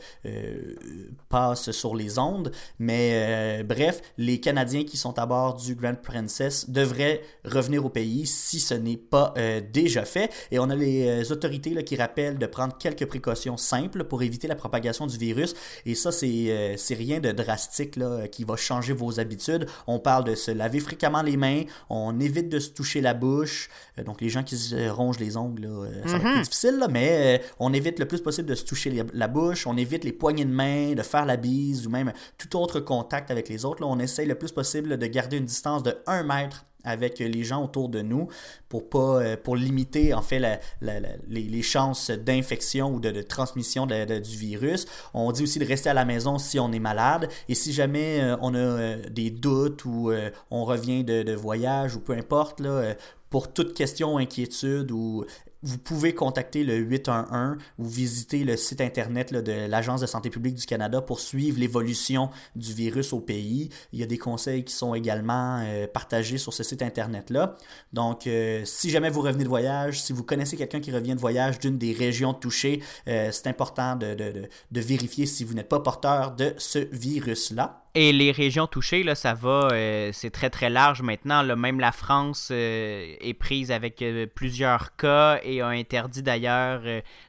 passe 1.30 1.72
sur 1.72 1.96
les 1.96 2.20
ondes. 2.20 2.52
Mais 2.78 3.64
bref, 3.64 4.02
les 4.20 4.40
Canadiens 4.40 4.84
qui 4.84 4.98
sont 4.98 5.18
à 5.18 5.26
bord 5.26 5.56
du 5.56 5.74
Grand 5.74 6.00
Princess 6.00 6.70
devraient 6.70 7.22
revenir 7.44 7.84
au 7.84 7.90
pays 7.90 8.28
si 8.28 8.60
ce 8.60 8.76
n'est 8.76 8.98
pas 8.98 9.34
déjà 9.74 10.06
fait. 10.06 10.32
Et 10.52 10.60
on 10.60 10.70
a 10.70 10.76
les 10.76 11.32
autorités 11.32 11.84
qui 11.84 11.96
rappellent 11.96 12.38
de 12.38 12.46
prendre 12.46 12.78
quelques 12.78 13.06
précautions 13.08 13.58
simples 13.58 14.04
pour 14.04 14.22
éviter 14.22 14.48
la 14.48 14.56
propagation 14.56 15.08
du 15.08 15.18
virus. 15.18 15.56
Et 15.86 15.96
ça, 15.96 16.12
c'est, 16.12 16.76
c'est 16.78 16.96
rien 16.96 17.20
de 17.20 17.32
drastique 17.32 17.96
là, 17.96 18.28
qui 18.28 18.44
va 18.44 18.56
changer 18.56 18.94
vos 18.94 19.20
habitudes 19.20 19.66
on 19.88 20.00
parle 20.00 20.26
de 20.26 20.36
se 20.36 20.52
laver 20.52 20.80
fréquemment 20.80 21.22
les 21.22 21.38
mains, 21.38 21.64
on 21.90 22.20
évite 22.20 22.50
de 22.50 22.60
se 22.60 22.70
toucher 22.70 23.02
la 23.02 23.14
bouche. 23.14 23.70
Euh, 23.98 24.04
donc 24.04 24.22
les 24.22 24.30
gens 24.30 24.44
qui 24.44 24.58
se 24.58 24.90
rongent 24.90 25.20
les 25.20 25.38
ongles, 25.38 25.66
euh, 25.66 26.04
ça 26.06 26.12
va 26.12 26.18
être 26.18 26.24
plus 26.24 26.36
mhm. 26.36 26.42
difficile, 26.42 26.88
mais 26.92 27.40
euh, 27.40 27.44
on 27.60 27.74
évite 27.74 28.00
le 28.00 28.06
plus 28.06 28.22
possible 28.22 28.48
de 28.48 28.56
se 28.56 28.66
toucher 28.66 29.04
la 29.14 29.28
bouche, 29.28 29.66
on 29.66 29.78
évite 29.78 30.04
les 30.04 30.12
poignées 30.12 30.46
de 30.46 30.52
main, 30.52 30.94
de 30.94 31.02
faire 31.02 31.26
la 31.26 31.38
bise 31.38 31.88
ou 31.88 31.90
même 31.90 32.14
tout 32.38 32.58
autre 32.58 32.80
contact 32.80 33.32
avec 33.32 33.50
les 33.50 33.66
autres. 33.66 33.84
on 33.84 34.00
essaye 34.00 34.28
le 34.28 34.36
plus 34.36 34.52
possible 34.52 34.98
de 34.98 35.08
garder 35.08 35.38
une 35.38 35.46
distance 35.46 35.84
de 35.84 35.96
1 36.06 36.24
mètre 36.24 36.67
avec 36.84 37.20
les 37.20 37.44
gens 37.44 37.64
autour 37.64 37.90
de 37.90 38.02
nous 38.02 38.28
pour 38.70 38.90
pas 38.90 39.22
euh, 39.22 39.38
pour 39.38 39.56
limiter 39.56 40.14
en 40.14 40.22
fait 40.22 40.62
les, 40.82 41.62
chances 41.62 42.12
d'infection 42.12 42.94
ou 42.94 43.00
de, 43.00 43.22
transmission 43.22 43.86
du 43.86 44.38
virus. 44.38 44.86
On 45.14 45.32
dit 45.32 45.44
aussi 45.44 45.60
de 45.60 45.66
rester 45.66 45.90
à 45.90 45.94
la 45.94 46.06
maison 46.06 46.38
si 46.38 46.60
on 46.60 46.72
est 46.72 46.80
malade 46.80 47.30
et 47.50 47.56
si 47.56 47.74
jamais 47.74 48.22
euh, 48.22 48.38
on 48.42 48.54
a 48.54 48.58
euh, 48.58 48.98
des 49.10 49.30
doutes 49.30 49.86
ou 49.86 50.12
on 50.52 50.64
revient 50.66 51.04
de, 51.04 51.24
de, 51.24 51.34
voyage 51.34 51.96
ou 51.96 52.00
peu 52.00 52.14
importe 52.14 52.60
là, 52.60 52.96
pour 53.30 53.52
toute 53.52 53.74
question 53.74 54.18
inquiétude 54.18 54.92
ou 54.92 55.26
vous 55.64 55.78
pouvez 55.78 56.14
contacter 56.14 56.64
le 56.64 56.76
811 56.76 57.58
ou 57.78 57.86
visiter 57.86 58.44
le 58.44 58.58
site 58.58 58.82
internet 58.82 59.34
de 59.34 59.68
l'Agence 59.68 60.02
de 60.02 60.06
santé 60.06 60.30
publique 60.30 60.56
du 60.56 60.66
Canada 60.66 61.02
pour 61.02 61.20
suivre 61.20 61.60
l'évolution 61.60 62.30
du 62.56 62.74
virus 62.74 63.14
au 63.14 63.20
pays. 63.20 63.70
Il 63.94 64.00
y 64.00 64.04
a 64.04 64.06
des 64.06 64.18
conseils 64.18 64.64
qui 64.64 64.74
sont 64.74 64.94
également 64.94 65.64
euh, 65.66 65.88
partagés 65.88 66.38
sur 66.38 66.54
ce 66.54 66.64
site 66.64 66.82
internet-là. 66.82 67.56
Donc, 67.94 68.28
euh, 68.28 68.62
si 68.66 68.90
jamais 68.90 69.10
vous 69.10 69.22
revenez 69.22 69.44
de 69.44 69.50
voyage, 69.50 70.02
si 70.02 70.14
vous 70.14 70.24
connaissez 70.24 70.58
quelqu'un 70.58 70.80
qui 70.80 70.92
revient 70.92 71.16
de 71.16 71.20
voyage 71.20 71.60
d'une 71.60 71.78
des 71.78 71.94
régions 71.94 72.34
touchées, 72.34 72.82
euh, 73.08 73.30
c'est 73.32 73.48
important 73.48 73.96
de, 73.96 74.14
de 74.16 74.82
vérifier 74.82 75.26
si 75.26 75.44
vous 75.44 75.54
n'êtes 75.54 75.70
pas 75.70 75.80
porteur 75.80 76.36
de 76.36 76.54
ce 76.58 76.80
virus-là. 76.92 77.87
Et 78.00 78.14
les 78.14 78.32
régions 78.32 78.68
touchées, 78.68 79.02
là, 79.02 79.16
ça 79.16 79.34
va, 79.34 79.70
euh, 79.72 80.12
c'est 80.14 80.30
très 80.30 80.52
très 80.52 80.70
large 80.70 81.02
maintenant. 81.02 81.44
Même 81.56 81.80
la 81.80 81.92
France 81.92 82.50
euh, 82.52 83.16
est 83.20 83.34
prise 83.34 83.72
avec 83.72 84.04
euh, 84.04 84.28
plusieurs 84.28 84.96
cas 84.96 85.40
et 85.44 85.62
a 85.62 85.70
interdit 85.70 86.22
d'ailleurs 86.22 86.84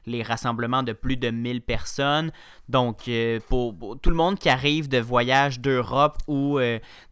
les 0.05 0.21
rassemblements 0.21 0.83
de 0.83 0.93
plus 0.93 1.17
de 1.17 1.31
1000 1.31 1.63
personnes. 1.63 2.31
Donc, 2.67 3.09
pour, 3.47 3.97
tout 3.99 4.11
le 4.11 4.15
monde 4.15 4.37
qui 4.37 4.47
arrive 4.47 4.89
de 4.89 4.99
voyage 4.99 5.59
d'Europe 5.59 6.17
ou 6.27 6.59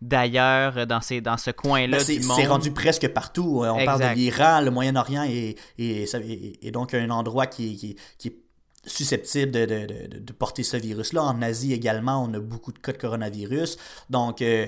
d'ailleurs 0.04 0.86
dans, 0.86 1.02
ces, 1.02 1.20
dans 1.20 1.38
ce 1.38 1.50
coin-là 1.50 1.98
ben, 1.98 2.22
C'est 2.22 2.46
rendu 2.46 2.72
presque 2.72 3.08
partout. 3.08 3.64
On 3.66 3.84
parle 3.84 4.02
de 4.02 4.16
l'Iran, 4.16 4.62
le 4.62 4.70
Moyen-Orient 4.70 5.24
et, 5.24 5.56
et, 5.80 6.72
donc 6.72 6.94
un 6.94 7.10
endroit 7.10 7.48
qui, 7.48 7.76
qui, 7.76 7.96
qui 8.20 8.28
est 8.28 8.47
susceptibles 8.86 9.52
de, 9.52 10.34
porter 10.34 10.64
ce 10.64 10.78
virus-là. 10.78 11.24
En 11.24 11.42
Asie 11.42 11.74
également, 11.74 12.24
on 12.24 12.34
a 12.34 12.40
beaucoup 12.40 12.72
de 12.72 12.80
cas 12.80 12.94
de 12.94 12.98
coronavirus. 12.98 13.78
Donc, 14.10 14.42
euh, 14.42 14.68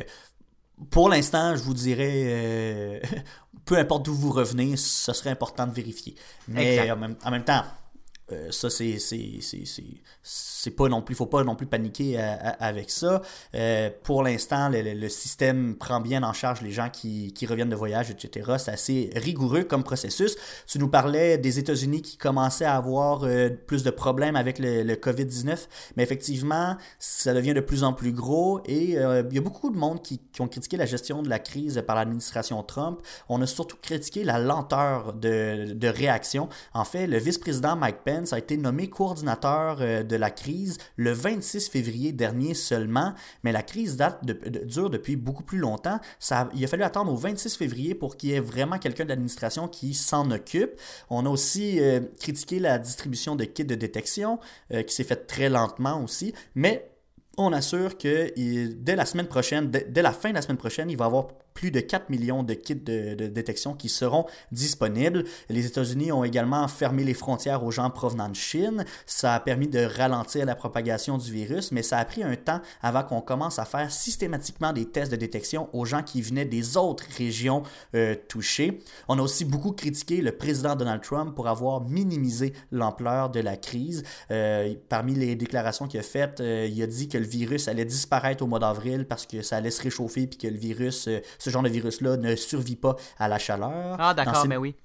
pour 0.89 1.09
l'instant, 1.09 1.55
je 1.55 1.61
vous 1.63 1.73
dirais, 1.73 2.23
euh, 2.25 2.99
peu 3.65 3.77
importe 3.77 4.05
d'où 4.05 4.13
vous 4.13 4.31
revenez, 4.31 4.77
ce 4.77 5.13
serait 5.13 5.29
important 5.29 5.67
de 5.67 5.73
vérifier. 5.73 6.15
Mais 6.47 6.89
en 6.91 6.97
même, 6.97 7.43
temps, 7.43 7.63
euh, 8.31 8.51
ça, 8.51 8.69
c'est 8.69 8.97
c'est 10.21 10.71
pas 10.71 10.89
non 10.89 11.01
plus, 11.01 11.15
faut 11.15 11.25
pas 11.25 11.43
non 11.43 11.55
plus 11.55 11.65
paniquer 11.65 12.17
avec 12.17 12.89
ça. 12.91 13.21
Euh, 13.55 13.89
pour 14.03 14.23
l'instant, 14.23 14.69
le, 14.71 15.09
système 15.09 15.75
prend 15.75 16.01
bien 16.01 16.21
en 16.23 16.33
charge 16.33 16.61
les 16.61 16.71
gens 16.71 16.89
qui, 16.89 17.33
qui 17.33 17.45
reviennent 17.45 17.69
de 17.69 17.75
voyage, 17.75 18.11
etc. 18.11 18.55
C'est 18.57 18.71
assez 18.71 19.09
rigoureux 19.15 19.63
comme 19.63 19.83
processus. 19.83 20.35
Tu 20.67 20.77
nous 20.77 20.89
parlais 20.89 21.37
des 21.37 21.59
États-Unis 21.59 22.01
qui 22.01 22.17
commençaient 22.17 22.65
à 22.65 22.75
avoir 22.75 23.23
euh, 23.23 23.49
plus 23.49 23.83
de 23.83 23.89
problèmes 23.89 24.35
avec 24.35 24.59
le, 24.59 24.83
le 24.83 24.95
COVID-19, 24.95 25.67
mais 25.95 26.03
effectivement, 26.03 26.75
ça 26.99 27.33
devient 27.33 27.53
de 27.53 27.61
plus 27.61 27.83
en 27.83 27.93
plus 27.93 28.11
gros 28.11 28.61
et 28.65 28.91
il 28.91 29.33
y 29.33 29.37
a 29.37 29.41
beaucoup 29.41 29.69
de 29.69 29.77
monde 29.77 30.01
qui, 30.01 30.19
qui, 30.19 30.41
ont 30.41 30.47
critiqué 30.47 30.77
la 30.77 30.85
gestion 30.85 31.21
de 31.23 31.29
la 31.29 31.39
crise 31.39 31.81
par 31.87 31.95
l'administration 31.95 32.61
Trump. 32.63 33.01
On 33.29 33.41
a 33.41 33.47
surtout 33.47 33.77
critiqué 33.81 34.23
la 34.23 34.39
lenteur 34.39 35.13
de, 35.13 35.73
de 35.73 35.87
réaction. 35.87 36.49
En 36.73 36.83
fait, 36.83 37.07
le 37.07 37.17
vice-président 37.17 37.75
Mike 37.75 38.03
Pence 38.03 38.18
a 38.31 38.37
été 38.37 38.57
nommé 38.57 38.89
coordinateur 38.89 39.77
de 39.77 40.15
la 40.15 40.31
crise 40.31 40.77
le 40.95 41.11
26 41.11 41.69
février 41.69 42.11
dernier 42.11 42.53
seulement, 42.53 43.13
mais 43.43 43.51
la 43.51 43.63
crise 43.63 43.97
dure 44.65 44.89
depuis 44.89 45.15
beaucoup 45.15 45.43
plus 45.43 45.57
longtemps. 45.57 45.99
Il 46.53 46.63
a 46.63 46.67
fallu 46.67 46.83
attendre 46.83 47.11
au 47.11 47.15
26 47.15 47.55
février 47.55 47.95
pour 47.95 48.17
qu'il 48.17 48.29
y 48.29 48.33
ait 48.33 48.39
vraiment 48.39 48.77
quelqu'un 48.77 49.03
de 49.03 49.09
l'administration 49.09 49.67
qui 49.67 49.93
s'en 49.93 50.31
occupe. 50.31 50.71
On 51.09 51.25
a 51.25 51.29
aussi 51.29 51.79
euh, 51.79 52.01
critiqué 52.19 52.59
la 52.59 52.77
distribution 52.79 53.35
de 53.35 53.45
kits 53.45 53.65
de 53.65 53.75
détection, 53.75 54.39
euh, 54.73 54.83
qui 54.83 54.93
s'est 54.93 55.03
faite 55.03 55.27
très 55.27 55.49
lentement 55.49 56.03
aussi, 56.03 56.33
mais 56.55 56.89
on 57.37 57.53
assure 57.53 57.97
que 57.97 58.33
dès 58.35 58.95
la 58.95 59.05
semaine 59.05 59.27
prochaine, 59.27 59.71
dès, 59.71 60.01
la 60.01 60.11
fin 60.11 60.29
de 60.29 60.35
la 60.35 60.41
semaine 60.41 60.57
prochaine, 60.57 60.89
il 60.89 60.97
va 60.97 61.05
y 61.05 61.07
avoir 61.07 61.27
plus 61.59 61.71
de 61.71 61.81
4 61.81 62.09
millions 62.09 62.41
de 62.41 62.53
kits 62.53 62.73
de, 62.73 63.27
détection 63.27 63.73
qui 63.73 63.89
seront 63.89 64.25
disponibles. 64.53 65.25
Les 65.49 65.65
États-Unis 65.65 66.13
ont 66.13 66.23
également 66.23 66.65
fermé 66.69 67.03
les 67.03 67.13
frontières 67.13 67.65
aux 67.65 67.71
gens 67.71 67.89
provenant 67.89 68.29
de 68.29 68.35
Chine. 68.35 68.85
Ça 69.05 69.33
a 69.33 69.41
permis 69.41 69.67
de 69.67 69.83
ralentir 69.83 70.45
la 70.45 70.55
propagation 70.55 71.17
du 71.17 71.33
virus, 71.33 71.73
mais 71.73 71.83
ça 71.83 71.97
a 71.97 72.05
pris 72.05 72.23
un 72.23 72.37
temps 72.37 72.61
avant 72.81 73.03
qu'on 73.03 73.19
commence 73.19 73.59
à 73.59 73.65
faire 73.65 73.91
systématiquement 73.91 74.71
des 74.71 74.85
tests 74.85 75.11
de 75.11 75.17
détection 75.17 75.67
aux 75.73 75.83
gens 75.83 76.01
qui 76.01 76.21
venaient 76.21 76.45
des 76.45 76.77
autres 76.77 77.03
régions 77.17 77.63
euh, 77.93 78.15
touchées. 78.29 78.79
On 79.09 79.19
a 79.19 79.21
aussi 79.21 79.43
beaucoup 79.43 79.73
critiqué 79.73 80.21
le 80.21 80.31
président 80.31 80.77
Donald 80.77 81.01
Trump 81.01 81.35
pour 81.35 81.49
avoir 81.49 81.81
minimisé 81.81 82.53
l'ampleur 82.71 83.31
de 83.31 83.41
la 83.41 83.57
crise. 83.57 84.03
Euh, 84.31 84.75
parmi 84.87 85.13
les 85.13 85.35
déclarations 85.35 85.89
qu'il 85.89 85.99
a 85.99 86.03
faites, 86.03 86.39
euh, 86.39 86.69
il 86.71 86.81
a 86.81 86.87
dit 86.87 87.09
que 87.09 87.17
le 87.17 87.27
virus 87.27 87.67
allait 87.67 87.83
disparaître 87.83 88.45
au 88.45 88.47
mois 88.47 88.59
d'avril 88.59 89.05
parce 89.05 89.25
que 89.25 89.41
ça 89.41 89.57
allait 89.57 89.71
se 89.71 89.81
réchauffer 89.81 90.25
puis 90.25 90.37
que 90.37 90.47
le 90.47 90.57
virus 90.57 91.09
ce 91.49 91.53
genre 91.53 91.63
de 91.63 91.69
virus-là 91.69 92.17
ne 92.17 92.35
survit 92.35 92.75
pas 92.75 92.95
à 93.17 93.27
la 93.27 93.39
chaleur. 93.39 93.97
Ah, 93.99 94.13
d'accord, 94.13 94.47
mais 94.47 94.57
oui. 94.57 94.75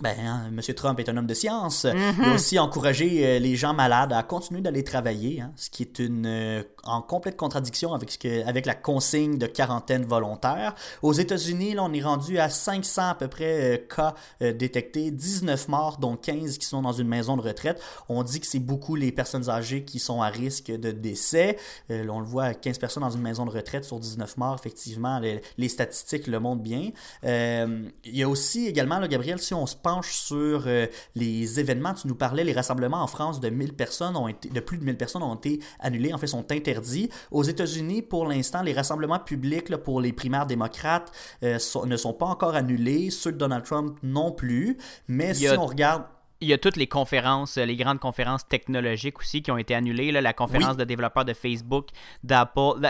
Ben, 0.00 0.14
hein, 0.20 0.50
M. 0.50 0.60
Trump 0.74 1.00
est 1.00 1.08
un 1.08 1.16
homme 1.16 1.26
de 1.26 1.34
science. 1.34 1.86
Il 2.18 2.24
a 2.24 2.34
aussi 2.34 2.58
encouragé 2.58 3.26
euh, 3.26 3.38
les 3.38 3.56
gens 3.56 3.74
malades 3.74 4.12
à 4.12 4.22
continuer 4.22 4.60
d'aller 4.60 4.84
travailler, 4.84 5.40
hein, 5.40 5.52
ce 5.56 5.70
qui 5.70 5.82
est 5.82 5.98
une, 5.98 6.26
euh, 6.26 6.62
en 6.84 7.02
complète 7.02 7.36
contradiction 7.36 7.94
avec, 7.94 8.12
ce 8.12 8.18
que, 8.18 8.46
avec 8.46 8.66
la 8.66 8.74
consigne 8.74 9.38
de 9.38 9.46
quarantaine 9.46 10.04
volontaire. 10.04 10.74
Aux 11.02 11.12
États-Unis, 11.12 11.74
on 11.78 11.92
est 11.92 12.02
rendu 12.02 12.38
à 12.38 12.48
500 12.48 13.10
à 13.10 13.14
peu 13.14 13.28
près 13.28 13.74
euh, 13.74 13.76
cas 13.78 14.14
détectés, 14.40 15.10
19 15.10 15.68
morts, 15.68 15.98
dont 15.98 16.16
15 16.16 16.58
qui 16.58 16.66
sont 16.66 16.82
dans 16.82 16.92
une 16.92 17.08
maison 17.08 17.36
de 17.36 17.42
retraite. 17.42 17.80
On 18.08 18.22
dit 18.22 18.40
que 18.40 18.46
c'est 18.46 18.58
beaucoup 18.58 18.94
les 18.94 19.12
personnes 19.12 19.48
âgées 19.48 19.84
qui 19.84 19.98
sont 19.98 20.22
à 20.22 20.28
risque 20.28 20.70
de 20.70 20.90
décès. 20.90 21.56
on 21.90 22.20
le 22.20 22.26
voit, 22.26 22.54
15 22.54 22.78
personnes 22.78 23.02
dans 23.02 23.10
une 23.10 23.22
maison 23.22 23.44
de 23.46 23.50
retraite 23.50 23.84
sur 23.84 23.98
19 23.98 24.36
morts, 24.36 24.56
effectivement, 24.58 25.18
les, 25.18 25.40
les 25.56 25.68
statistiques 25.68 26.26
le 26.26 26.40
montrent 26.40 26.62
bien. 26.62 26.90
il 27.24 27.90
y 28.04 28.22
a 28.22 28.28
aussi 28.28 28.66
également, 28.66 28.98
là, 28.98 29.08
Gabriel, 29.08 29.38
si 29.38 29.54
on 29.54 29.66
se 29.66 29.76
sur 30.02 30.64
euh, 30.66 30.86
les 31.14 31.60
événements. 31.60 31.94
Tu 31.94 32.08
nous 32.08 32.14
parlais, 32.14 32.44
les 32.44 32.52
rassemblements 32.52 33.02
en 33.02 33.06
France 33.06 33.40
de 33.40 33.48
1000 33.48 33.74
personnes 33.74 34.16
ont 34.16 34.28
été, 34.28 34.48
de 34.48 34.60
plus 34.60 34.78
de 34.78 34.84
1000 34.84 34.96
personnes 34.96 35.22
ont 35.22 35.34
été 35.34 35.60
annulés, 35.80 36.12
en 36.12 36.18
fait, 36.18 36.26
sont 36.26 36.50
interdits. 36.52 37.10
Aux 37.30 37.42
États-Unis, 37.42 38.02
pour 38.02 38.26
l'instant, 38.26 38.62
les 38.62 38.72
rassemblements 38.72 39.18
publics 39.18 39.74
pour 39.76 40.00
les 40.00 40.12
primaires 40.12 40.46
démocrates 40.46 41.12
euh, 41.42 41.58
ne 41.86 41.96
sont 41.96 42.12
pas 42.12 42.26
encore 42.26 42.54
annulés. 42.54 43.10
Ceux 43.10 43.32
de 43.32 43.38
Donald 43.38 43.64
Trump 43.64 43.98
non 44.02 44.32
plus. 44.32 44.78
Mais 45.08 45.34
si 45.34 45.48
on 45.48 45.66
regarde 45.66 46.04
il 46.40 46.48
y 46.48 46.52
a 46.52 46.58
toutes 46.58 46.76
les 46.76 46.86
conférences, 46.86 47.56
les 47.56 47.76
grandes 47.76 47.98
conférences 47.98 48.46
technologiques 48.46 49.18
aussi 49.18 49.42
qui 49.42 49.50
ont 49.50 49.58
été 49.58 49.74
annulées. 49.74 50.12
La 50.12 50.32
conférence 50.32 50.76
de 50.76 50.84
développeurs 50.84 51.24
de 51.24 51.34
Facebook, 51.34 51.88
d'Apple, 52.22 52.80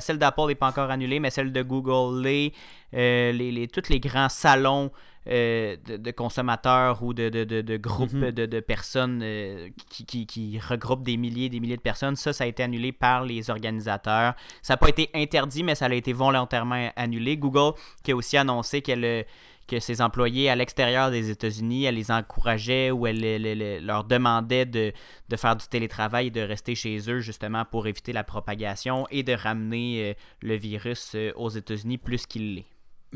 celle 0.00 0.18
d'Apple 0.18 0.46
n'est 0.48 0.54
pas 0.56 0.68
encore 0.68 0.90
annulée, 0.90 1.20
mais 1.20 1.30
celle 1.30 1.52
de 1.52 1.62
Google, 1.62 2.22
les, 2.22 2.52
euh, 2.94 3.32
les, 3.32 3.68
tous 3.68 3.88
les 3.88 4.00
grands 4.00 4.28
salons 4.28 4.90
euh, 5.28 5.76
de, 5.86 6.10
consommateurs 6.10 7.02
ou 7.02 7.12
de, 7.12 7.28
de, 7.28 7.76
groupes 7.76 8.12
Mhm. 8.12 8.30
de, 8.32 8.60
personnes 8.60 9.20
euh, 9.22 9.68
qui, 9.90 10.06
qui, 10.06 10.26
qui 10.26 10.58
regroupent 10.58 11.02
des 11.02 11.16
milliers 11.16 11.46
et 11.46 11.48
des 11.50 11.60
milliers 11.60 11.76
de 11.76 11.82
personnes. 11.82 12.16
Ça, 12.16 12.32
ça 12.32 12.44
a 12.44 12.46
été 12.46 12.62
annulé 12.62 12.92
par 12.92 13.24
les 13.24 13.50
organisateurs. 13.50 14.34
Ça 14.62 14.74
n'a 14.74 14.78
pas 14.78 14.88
été 14.88 15.10
interdit, 15.14 15.62
mais 15.62 15.74
ça 15.74 15.86
a 15.86 15.92
été 15.94 16.12
volontairement 16.12 16.90
annulé. 16.96 17.36
Google 17.36 17.74
qui 18.02 18.12
a 18.12 18.16
aussi 18.16 18.36
annoncé 18.36 18.80
qu'elle 18.82 19.26
que 19.66 19.78
ses 19.78 20.02
employés 20.02 20.50
à 20.50 20.56
l'extérieur 20.56 21.12
des 21.12 21.30
États-Unis, 21.30 21.84
elle 21.84 21.94
les 21.94 22.10
encourageait 22.10 22.90
ou 22.90 23.06
elle, 23.06 23.22
elle- 23.24 23.46
elle- 23.46 23.86
leur 23.86 24.02
demandait 24.02 24.66
de, 24.66 24.92
de 25.28 25.36
faire 25.36 25.54
du 25.54 25.64
télétravail 25.68 26.26
et 26.26 26.30
de 26.32 26.40
rester 26.40 26.74
chez 26.74 26.98
eux 27.08 27.20
justement 27.20 27.64
pour 27.64 27.86
éviter 27.86 28.12
la 28.12 28.24
propagation 28.24 29.06
et 29.12 29.22
de 29.22 29.32
ramener 29.32 30.10
euh, 30.10 30.14
le 30.42 30.56
virus 30.56 31.14
aux 31.36 31.50
États-Unis 31.50 31.98
plus 31.98 32.26
qu'il 32.26 32.56
l'est. 32.56 32.64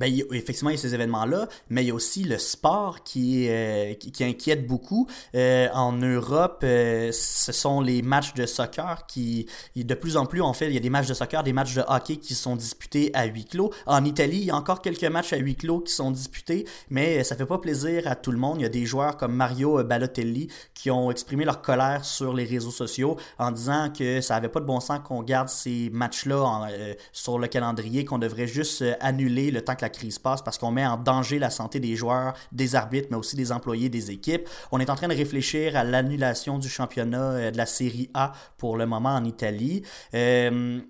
A- 0.00 0.06
effectivement, 0.34 0.70
il 0.70 0.74
y 0.74 0.78
a 0.78 0.80
ces 0.82 0.94
événements-là, 0.94 1.48
mais 1.70 1.84
il 1.84 1.88
y 1.88 1.90
a 1.90 1.94
aussi 1.94 2.24
le 2.24 2.36
sport 2.38 3.04
qui, 3.04 3.48
euh, 3.48 3.94
qui, 3.94 4.10
qui 4.10 4.24
inquiète 4.24 4.66
beaucoup. 4.66 5.06
Euh, 5.36 5.68
en 5.72 5.92
Europe, 5.92 6.62
euh, 6.64 7.10
ce 7.12 7.52
sont 7.52 7.80
les 7.80 8.02
matchs 8.02 8.34
de 8.34 8.44
soccer 8.44 9.06
qui, 9.06 9.46
de 9.76 9.94
plus 9.94 10.16
en 10.16 10.26
plus, 10.26 10.40
en 10.40 10.52
fait, 10.52 10.66
il 10.66 10.74
y 10.74 10.76
a 10.76 10.80
des 10.80 10.90
matchs 10.90 11.06
de 11.06 11.14
soccer, 11.14 11.44
des 11.44 11.52
matchs 11.52 11.74
de 11.74 11.82
hockey 11.86 12.16
qui 12.16 12.34
sont 12.34 12.56
disputés 12.56 13.12
à 13.14 13.24
huis 13.26 13.44
clos. 13.44 13.72
En 13.86 14.04
Italie, 14.04 14.38
il 14.38 14.44
y 14.46 14.50
a 14.50 14.56
encore 14.56 14.82
quelques 14.82 15.04
matchs 15.04 15.32
à 15.32 15.36
huis 15.36 15.54
clos 15.54 15.80
qui 15.80 15.92
sont 15.92 16.10
disputés, 16.10 16.66
mais 16.90 17.22
ça 17.22 17.36
fait 17.36 17.46
pas 17.46 17.58
plaisir 17.58 18.08
à 18.08 18.16
tout 18.16 18.32
le 18.32 18.38
monde. 18.38 18.56
Il 18.58 18.62
y 18.62 18.66
a 18.66 18.70
des 18.70 18.86
joueurs 18.86 19.16
comme 19.16 19.34
Mario 19.34 19.82
Balotelli 19.84 20.48
qui 20.74 20.90
ont 20.90 21.10
exprimé 21.12 21.44
leur 21.44 21.62
colère 21.62 22.04
sur 22.04 22.34
les 22.34 22.44
réseaux 22.44 22.72
sociaux 22.72 23.16
en 23.38 23.52
disant 23.52 23.92
que 23.96 24.20
ça 24.20 24.34
avait 24.34 24.48
pas 24.48 24.60
de 24.60 24.66
bon 24.66 24.80
sens 24.80 24.98
qu'on 25.04 25.22
garde 25.22 25.48
ces 25.48 25.88
matchs-là 25.92 26.68
sur 27.12 27.38
le 27.38 27.46
calendrier, 27.46 28.04
qu'on 28.04 28.18
devrait 28.18 28.48
juste 28.48 28.84
annuler 29.00 29.52
le 29.52 29.62
temps 29.62 29.76
que 29.76 29.83
la 29.84 29.90
crise 29.90 30.18
passe 30.18 30.42
parce 30.42 30.58
qu'on 30.58 30.70
met 30.70 30.86
en 30.86 30.96
danger 30.96 31.38
la 31.38 31.50
santé 31.50 31.78
des 31.78 31.94
joueurs, 31.94 32.34
des 32.52 32.74
arbitres, 32.74 33.08
mais 33.10 33.16
aussi 33.16 33.36
des 33.36 33.52
employés 33.52 33.88
des 33.88 34.10
équipes. 34.10 34.48
On 34.72 34.80
est 34.80 34.90
en 34.90 34.96
train 34.96 35.08
de 35.08 35.14
réfléchir 35.14 35.76
à 35.76 35.84
l'annulation 35.84 36.58
du 36.58 36.68
championnat 36.68 37.30
euh, 37.32 37.50
de 37.50 37.58
la 37.58 37.66
Série 37.66 38.10
A 38.14 38.32
pour 38.56 38.76
le 38.76 38.86
moment 38.86 39.14
en 39.14 39.24
Italie. 39.24 39.82
Euh, 40.14 40.80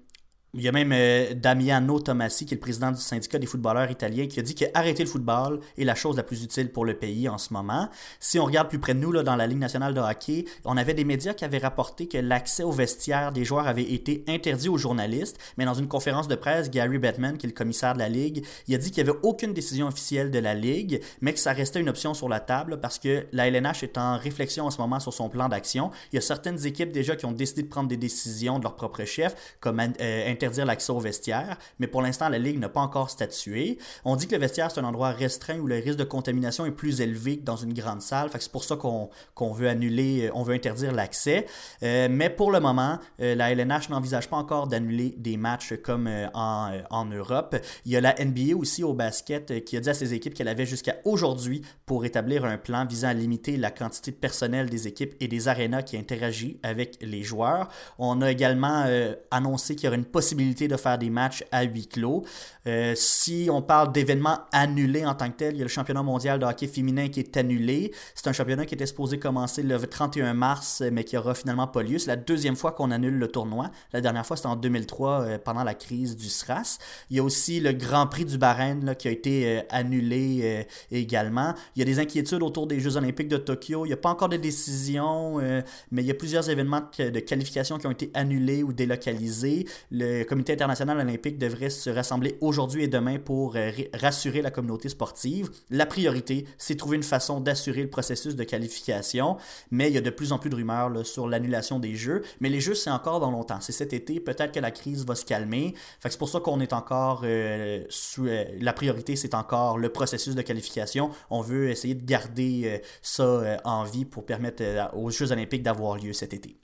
il 0.54 0.62
y 0.62 0.68
a 0.68 0.73
même 0.73 0.92
euh, 0.92 1.34
Damiano 1.34 1.99
Tomassi, 1.99 2.46
qui 2.46 2.54
est 2.54 2.56
le 2.56 2.61
président 2.61 2.92
du 2.92 3.00
syndicat 3.00 3.38
des 3.38 3.46
footballeurs 3.46 3.90
italiens, 3.90 4.26
qui 4.28 4.38
a 4.38 4.42
dit 4.42 4.54
que 4.54 4.64
arrêter 4.73 5.02
le 5.02 5.08
football 5.08 5.58
est 5.76 5.84
la 5.84 5.96
chose 5.96 6.16
la 6.16 6.23
plus 6.23 6.44
utile 6.44 6.70
pour 6.70 6.84
le 6.84 6.94
pays 6.94 7.28
en 7.28 7.38
ce 7.38 7.52
moment. 7.52 7.88
Si 8.20 8.38
on 8.38 8.44
regarde 8.44 8.68
plus 8.68 8.78
près 8.78 8.94
de 8.94 9.00
nous, 9.00 9.11
là, 9.11 9.25
dans 9.25 9.34
la 9.34 9.49
Ligue 9.49 9.58
nationale 9.58 9.94
de 9.94 10.00
hockey, 10.00 10.44
on 10.64 10.76
avait 10.76 10.94
des 10.94 11.04
médias 11.04 11.34
qui 11.34 11.44
avaient 11.44 11.58
rapporté 11.58 12.06
que 12.06 12.18
l'accès 12.18 12.62
aux 12.62 12.70
vestiaires 12.70 13.32
des 13.32 13.44
joueurs 13.44 13.66
avait 13.66 13.82
été 13.82 14.25
interdit 14.28 14.68
aux 14.68 14.78
journalistes, 14.78 15.38
mais 15.58 15.64
dans 15.64 15.75
une 15.75 15.88
conférence 15.88 16.28
de 16.28 16.37
presse, 16.37 16.70
Gary 16.70 16.99
Bettman, 16.99 17.37
qui 17.37 17.46
est 17.46 17.50
le 17.50 17.54
commissaire 17.54 17.94
de 17.94 17.99
la 17.99 18.08
Ligue, 18.08 18.44
il 18.68 18.75
a 18.76 18.78
dit 18.78 18.92
qu'il 18.92 19.02
n'y 19.02 19.11
avait 19.11 19.18
aucune 19.25 19.54
décision 19.54 19.88
officielle 19.88 20.30
de 20.30 20.38
la 20.38 20.54
Ligue, 20.54 21.00
mais 21.20 21.32
que 21.32 21.40
ça 21.40 21.52
restait 21.52 21.80
une 21.80 21.88
option 21.88 22.14
sur 22.14 22.28
la 22.28 22.38
table 22.38 22.78
parce 22.80 23.00
que 23.00 23.26
la 23.32 23.49
LNH 23.49 23.82
est 23.82 23.99
en 23.99 24.18
réflexion 24.18 24.66
en 24.66 24.70
ce 24.70 24.80
moment 24.80 25.00
sur 25.00 25.12
son 25.12 25.28
plan 25.28 25.49
d'action. 25.49 25.90
Il 26.12 26.16
y 26.16 26.18
a 26.18 26.23
certaines 26.23 26.64
équipes 26.64 26.92
déjà 26.92 27.16
qui 27.16 27.26
ont 27.26 27.32
décidé 27.32 27.62
de 27.62 27.68
prendre 27.68 27.88
des 27.88 27.96
décisions 27.96 28.58
de 28.58 28.62
leur 28.62 28.76
propre 28.76 29.04
chef, 29.04 29.34
comme 29.61 29.80
euh, 29.80 30.34
interdire 30.44 30.66
l'accès 30.66 30.92
aux 30.92 31.00
vestiaires, 31.00 31.56
mais 31.78 31.86
pour 31.86 32.02
l'instant, 32.02 32.28
la 32.28 32.38
Ligue 32.38 32.58
n'a 32.58 32.68
pas 32.68 32.80
encore 32.80 33.08
statué. 33.08 33.78
On 34.04 34.14
dit 34.14 34.26
que 34.26 34.34
le 34.34 34.40
vestiaire, 34.40 34.70
c'est 34.70 34.80
un 34.80 34.84
endroit 34.84 35.10
restreint 35.10 35.58
où 35.58 35.66
le 35.66 35.76
risque 35.76 35.96
de 35.96 36.04
contamination 36.04 36.66
est 36.66 36.70
plus 36.70 37.00
élevé 37.00 37.38
que 37.38 37.44
dans 37.44 37.56
une 37.56 37.72
grande 37.72 38.02
salle. 38.02 38.28
Fait 38.28 38.42
c'est 38.42 38.52
pour 38.52 38.64
ça 38.64 38.76
qu'on 38.76 39.52
veut 39.52 39.68
annuler, 39.68 40.26
euh, 40.26 40.30
on 40.34 40.42
veut 40.42 40.54
interdire 40.54 40.92
l'accès. 40.92 41.46
Euh, 41.82 42.08
mais 42.10 42.28
pour 42.28 42.52
le 42.52 42.60
moment, 42.60 42.98
euh, 43.22 43.34
la 43.34 43.52
LNH 43.52 43.88
n'envisage 43.88 44.28
pas 44.28 44.36
encore 44.36 44.66
d'annuler 44.66 45.14
des 45.16 45.38
matchs 45.38 45.74
comme 45.82 46.10
en, 46.34 47.04
Europe. 47.06 47.56
Il 47.86 47.92
y 47.92 47.96
a 47.96 48.00
la 48.00 48.14
NBA 48.18 48.56
aussi 48.56 48.82
au 48.82 48.92
basket 48.92 49.64
qui 49.64 49.76
a 49.76 49.80
dit 49.80 49.88
à 49.88 49.94
ses 49.94 50.14
équipes 50.14 50.34
qu'elle 50.34 50.48
avait 50.48 50.66
jusqu'à 50.66 50.96
aujourd'hui 51.04 51.62
pour 51.86 52.04
établir 52.04 52.44
un 52.44 52.56
plan 52.58 52.86
visant 52.86 53.08
à 53.08 53.14
limiter 53.14 53.56
la 53.56 53.70
quantité 53.70 54.10
de 54.10 54.16
personnel 54.16 54.68
des 54.68 54.88
équipes 54.88 55.14
et 55.20 55.28
des 55.28 55.48
arénas 55.48 55.82
qui 55.82 55.96
interagit 55.96 56.58
avec 56.62 56.98
les 57.00 57.22
joueurs. 57.22 57.68
On 57.98 58.20
a 58.22 58.30
également 58.30 58.86
annoncé 59.30 59.76
qu'il 59.76 59.84
y 59.84 59.88
aurait 59.88 59.96
une 59.96 60.04
possibilité 60.04 60.34
de 60.35 60.76
faire 60.76 60.99
des 60.99 61.11
matchs 61.11 61.45
à 61.50 61.62
huis 61.64 61.87
clos. 61.87 62.25
Euh, 62.67 62.95
si 62.97 63.49
on 63.50 63.62
parle 63.62 63.93
d'événements 63.93 64.41
annulés 64.53 65.05
en 65.05 65.14
tant 65.14 65.31
que 65.31 65.37
tel, 65.37 65.55
il 65.55 65.59
y 65.59 65.61
a 65.61 65.64
le 65.64 65.69
championnat 65.69 66.03
mondial 66.03 66.38
de 66.38 66.47
hockey 66.47 66.67
féminin 66.67 67.09
qui 67.09 67.21
est 67.21 67.37
annulé. 67.37 67.93
C'est 68.14 68.29
un 68.29 68.33
championnat 68.33 68.67
qui 68.67 68.75
était 68.75 68.87
supposé 68.87 69.19
commencer 69.19 69.62
le 69.62 69.79
31 69.79 70.35
mars, 70.35 70.83
mais 70.93 71.05
qui 71.05 71.17
aura 71.17 71.35
finalement 71.35 71.67
pas 71.67 71.83
lieu. 71.83 71.99
C'est 71.99 72.09
la 72.09 72.17
deuxième 72.17 72.57
fois 72.57 72.73
qu'on 72.73 72.91
annule 72.91 73.19
le 73.19 73.29
tournoi. 73.29 73.71
La 73.93 74.00
dernière 74.00 74.26
fois, 74.26 74.37
c'était 74.37 74.49
en 74.49 74.57
2003, 74.57 75.21
euh, 75.21 75.38
pendant 75.38 75.64
la 75.64 75.75
crise 75.75 76.17
du 76.17 76.29
SRAS. 76.29 76.79
Il 77.11 77.17
y 77.17 77.21
a 77.21 77.23
aussi 77.23 77.61
le 77.61 77.73
Grand 77.73 78.07
Prix 78.07 78.25
du 78.25 78.38
Bahreïn 78.38 78.95
qui 78.95 79.09
a 79.09 79.11
été 79.11 79.47
euh, 79.47 79.61
annulé 79.71 80.41
euh, 80.43 80.62
également. 80.91 81.55
Il 81.76 81.81
y 81.81 81.83
a 81.83 81.85
des 81.85 81.99
inquiétudes 81.99 82.43
autour 82.43 82.67
des 82.67 82.81
Jeux 82.81 82.97
olympiques 82.97 83.29
de 83.29 83.37
Tokyo. 83.37 83.85
Il 83.85 83.88
n'y 83.88 83.95
a 83.95 83.99
pas 83.99 84.11
encore 84.11 84.29
de 84.29 84.37
décision, 84.37 85.41
euh, 85.41 85.62
mais 85.91 86.03
il 86.03 86.07
y 86.07 86.11
a 86.11 86.14
plusieurs 86.14 86.49
événements 86.49 86.83
de 86.99 87.21
qualification 87.21 87.79
qui 87.79 87.87
ont 87.87 87.91
été 87.91 88.11
annulés 88.14 88.62
ou 88.62 88.73
délocalisés. 88.73 89.67
Le 89.91 90.24
comité 90.25 90.52
international 90.52 90.99
olympique 90.99 91.38
devrait 91.38 91.71
se 91.71 91.90
rassembler 91.90 92.37
aujourd'hui 92.40 92.85
et 92.85 92.88
demain 92.88 93.19
pour 93.19 93.57
euh, 93.57 93.71
rassurer 93.95 94.43
la 94.43 94.50
communauté 94.50 94.88
sportive. 94.88 95.50
La 95.71 95.87
priorité, 95.87 96.47
c'est 96.59 96.76
trouver 96.76 96.97
une 96.97 97.02
façon 97.02 97.40
d'assurer 97.40 97.83
le 97.83 97.90
processus 97.90 98.37
de 98.37 98.45
qualification, 98.45 99.37
mais 99.71 99.88
il 99.88 99.95
y 99.95 99.99
a 99.99 100.00
de 100.00 100.11
plus 100.11 100.33
en 100.33 100.38
plus 100.38 100.50
de 100.50 100.57
rumeurs 100.57 101.07
sur 101.07 101.28
l'annulation 101.28 101.78
des 101.78 101.95
Jeux. 101.95 102.23
Mais 102.40 102.49
les 102.49 102.61
Jeux, 102.61 102.75
c'est 102.75 102.90
encore 102.90 103.21
dans 103.21 103.31
longtemps. 103.31 103.61
C'est 103.61 103.73
cet 103.73 103.93
été. 103.93 104.21
Peut-être 104.21 104.52
que 104.52 104.61
la 104.61 104.71
crise 104.71 105.04
va 105.07 105.14
se 105.14 105.25
calmer. 105.25 105.75
C'est 106.01 106.18
pour 106.18 106.29
ça 106.29 106.40
qu'on 106.40 106.61
est 106.61 106.72
encore 106.72 107.22
euh, 107.25 107.85
sous. 107.88 108.27
euh, 108.27 108.44
la 108.61 108.72
priorité, 108.72 109.16
c'est 109.16 109.35
encore 109.35 109.79
le 109.79 109.88
processus 109.88 110.35
de 110.35 110.42
qualification. 110.42 111.11
On 111.31 111.40
veut 111.40 111.70
essayer 111.70 111.94
de 111.94 112.05
garder 112.05 112.81
ça 113.03 113.59
en 113.64 113.85
vie 113.85 114.05
pour 114.05 114.25
permettre 114.25 114.62
aux 114.94 115.11
Jeux 115.11 115.33
olympiques 115.33 115.62
d'avoir 115.62 115.96
lieu 115.96 116.12
cet 116.12 116.35
été. 116.35 116.57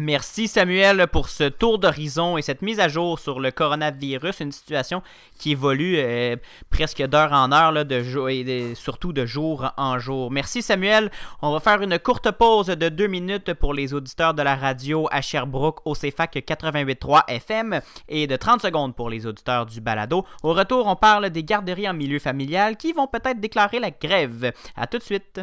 Merci 0.00 0.48
Samuel 0.48 1.08
pour 1.08 1.28
ce 1.28 1.44
tour 1.44 1.78
d'horizon 1.78 2.38
et 2.38 2.42
cette 2.42 2.62
mise 2.62 2.80
à 2.80 2.88
jour 2.88 3.18
sur 3.18 3.38
le 3.38 3.50
coronavirus, 3.50 4.40
une 4.40 4.50
situation 4.50 5.02
qui 5.38 5.50
évolue 5.50 5.96
euh, 5.98 6.36
presque 6.70 7.02
d'heure 7.02 7.34
en 7.34 7.52
heure, 7.52 7.76
et 8.30 8.74
surtout 8.76 9.12
de 9.12 9.26
jour 9.26 9.70
en 9.76 9.98
jour. 9.98 10.30
Merci 10.30 10.62
Samuel. 10.62 11.10
On 11.42 11.52
va 11.52 11.60
faire 11.60 11.82
une 11.82 11.98
courte 11.98 12.30
pause 12.30 12.68
de 12.68 12.88
deux 12.88 13.08
minutes 13.08 13.52
pour 13.52 13.74
les 13.74 13.92
auditeurs 13.92 14.32
de 14.32 14.40
la 14.40 14.56
radio 14.56 15.06
à 15.10 15.20
Sherbrooke 15.20 15.86
au 15.86 15.92
CFAC 15.92 16.36
88.3 16.48 17.24
FM 17.28 17.82
et 18.08 18.26
de 18.26 18.36
30 18.36 18.62
secondes 18.62 18.96
pour 18.96 19.10
les 19.10 19.26
auditeurs 19.26 19.66
du 19.66 19.82
balado. 19.82 20.24
Au 20.42 20.54
retour, 20.54 20.86
on 20.86 20.96
parle 20.96 21.28
des 21.28 21.44
garderies 21.44 21.90
en 21.90 21.92
milieu 21.92 22.20
familial 22.20 22.78
qui 22.78 22.94
vont 22.94 23.06
peut-être 23.06 23.38
déclarer 23.38 23.78
la 23.78 23.90
grève. 23.90 24.50
À 24.76 24.86
tout 24.86 24.96
de 24.96 25.02
suite. 25.02 25.42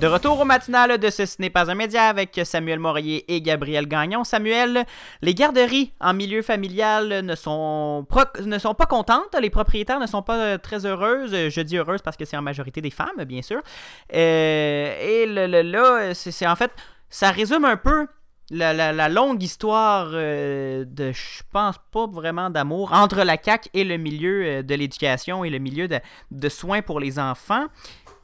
De 0.00 0.06
retour 0.06 0.38
au 0.38 0.44
matinal 0.44 0.96
de 0.96 1.10
Ce 1.10 1.24
n'est 1.40 1.50
pas 1.50 1.72
un 1.72 1.74
média 1.74 2.04
avec 2.04 2.40
Samuel 2.44 2.78
Morier 2.78 3.24
et 3.34 3.42
Gabriel 3.42 3.88
Gagnon. 3.88 4.22
Samuel, 4.22 4.84
les 5.22 5.34
garderies 5.34 5.92
en 6.00 6.14
milieu 6.14 6.40
familial 6.42 7.24
ne 7.24 7.34
sont, 7.34 8.06
ne 8.44 8.58
sont 8.58 8.74
pas 8.74 8.86
contentes. 8.86 9.34
Les 9.40 9.50
propriétaires 9.50 9.98
ne 9.98 10.06
sont 10.06 10.22
pas 10.22 10.38
euh, 10.38 10.58
très 10.58 10.86
heureuses. 10.86 11.34
Je 11.48 11.60
dis 11.62 11.76
heureuses 11.78 12.00
parce 12.00 12.16
que 12.16 12.24
c'est 12.24 12.36
en 12.36 12.42
majorité 12.42 12.80
des 12.80 12.92
femmes, 12.92 13.24
bien 13.26 13.42
sûr. 13.42 13.60
Euh, 14.14 15.00
et 15.00 15.26
le- 15.26 15.62
là, 15.62 16.14
c'est 16.14 16.46
en 16.46 16.54
fait, 16.54 16.70
ça 17.10 17.32
résume 17.32 17.64
un 17.64 17.76
peu 17.76 18.06
la, 18.50 19.08
longue 19.08 19.42
histoire 19.42 20.10
euh, 20.12 20.84
de, 20.86 21.10
je 21.10 21.42
pense 21.52 21.74
pas 21.90 22.06
vraiment 22.06 22.50
d'amour 22.50 22.92
entre 22.92 23.24
la 23.24 23.36
CAQ 23.36 23.68
et 23.74 23.82
le 23.82 23.96
milieu 23.96 24.62
de 24.62 24.74
l'éducation 24.76 25.42
et 25.42 25.50
le 25.50 25.58
milieu 25.58 25.88
de 25.88 26.48
soins 26.48 26.82
pour 26.82 27.00
les 27.00 27.18
enfants. 27.18 27.66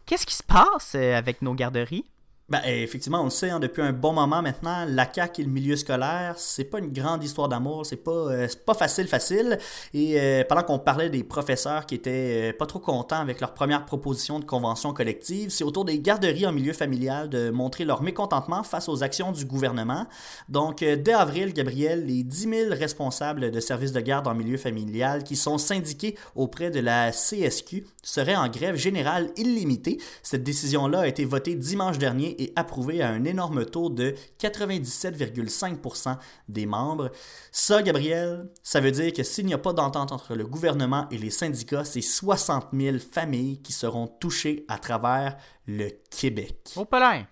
Qu'est-ce 0.06 0.26
qui 0.26 0.34
se 0.34 0.42
passe 0.42 0.94
euh, 0.94 1.16
avec 1.16 1.42
nos 1.42 1.54
garderies? 1.54 2.04
Ben, 2.50 2.60
effectivement, 2.66 3.22
on 3.22 3.24
le 3.24 3.30
sait, 3.30 3.48
hein, 3.48 3.58
depuis 3.58 3.80
un 3.80 3.94
bon 3.94 4.12
moment 4.12 4.42
maintenant, 4.42 4.84
la 4.86 5.10
CAQ 5.10 5.40
et 5.40 5.44
le 5.46 5.50
milieu 5.50 5.76
scolaire, 5.76 6.34
c'est 6.36 6.64
pas 6.64 6.78
une 6.78 6.92
grande 6.92 7.24
histoire 7.24 7.48
d'amour, 7.48 7.86
c'est 7.86 7.96
pas, 7.96 8.10
euh, 8.10 8.46
pas 8.66 8.74
facile, 8.74 9.08
facile. 9.08 9.58
Et 9.94 10.20
euh, 10.20 10.44
pendant 10.46 10.62
qu'on 10.62 10.78
parlait 10.78 11.08
des 11.08 11.24
professeurs 11.24 11.86
qui 11.86 11.94
étaient 11.94 12.50
euh, 12.50 12.52
pas 12.52 12.66
trop 12.66 12.80
contents 12.80 13.20
avec 13.20 13.40
leur 13.40 13.54
première 13.54 13.86
proposition 13.86 14.40
de 14.40 14.44
convention 14.44 14.92
collective, 14.92 15.48
c'est 15.48 15.64
autour 15.64 15.86
des 15.86 15.98
garderies 16.00 16.46
en 16.46 16.52
milieu 16.52 16.74
familial 16.74 17.30
de 17.30 17.48
montrer 17.48 17.86
leur 17.86 18.02
mécontentement 18.02 18.62
face 18.62 18.90
aux 18.90 19.02
actions 19.02 19.32
du 19.32 19.46
gouvernement. 19.46 20.06
Donc, 20.50 20.80
dès 20.80 21.14
avril, 21.14 21.54
Gabriel, 21.54 22.04
les 22.04 22.24
10 22.24 22.48
000 22.50 22.74
responsables 22.74 23.52
de 23.52 23.60
services 23.60 23.92
de 23.92 24.00
garde 24.00 24.26
en 24.28 24.34
milieu 24.34 24.58
familial 24.58 25.24
qui 25.24 25.36
sont 25.36 25.56
syndiqués 25.56 26.14
auprès 26.36 26.70
de 26.70 26.80
la 26.80 27.10
CSQ 27.10 27.86
seraient 28.02 28.36
en 28.36 28.48
grève 28.48 28.76
générale 28.76 29.30
illimitée. 29.38 29.98
Cette 30.22 30.42
décision-là 30.42 31.00
a 31.00 31.06
été 31.06 31.24
votée 31.24 31.54
dimanche 31.54 31.96
dernier 31.96 32.33
et 32.38 32.52
approuvé 32.56 33.02
à 33.02 33.08
un 33.08 33.24
énorme 33.24 33.64
taux 33.64 33.90
de 33.90 34.14
97,5% 34.40 36.16
des 36.48 36.66
membres. 36.66 37.10
Ça, 37.52 37.82
Gabriel, 37.82 38.50
ça 38.62 38.80
veut 38.80 38.90
dire 38.90 39.12
que 39.12 39.22
s'il 39.22 39.46
n'y 39.46 39.54
a 39.54 39.58
pas 39.58 39.72
d'entente 39.72 40.12
entre 40.12 40.34
le 40.34 40.46
gouvernement 40.46 41.06
et 41.10 41.18
les 41.18 41.30
syndicats, 41.30 41.84
c'est 41.84 42.00
60 42.00 42.68
000 42.72 42.96
familles 42.98 43.60
qui 43.62 43.72
seront 43.72 44.06
touchées 44.06 44.64
à 44.68 44.78
travers 44.78 45.36
le 45.66 45.90
Québec. 46.10 46.72
Au 46.76 46.84
palais. 46.84 47.26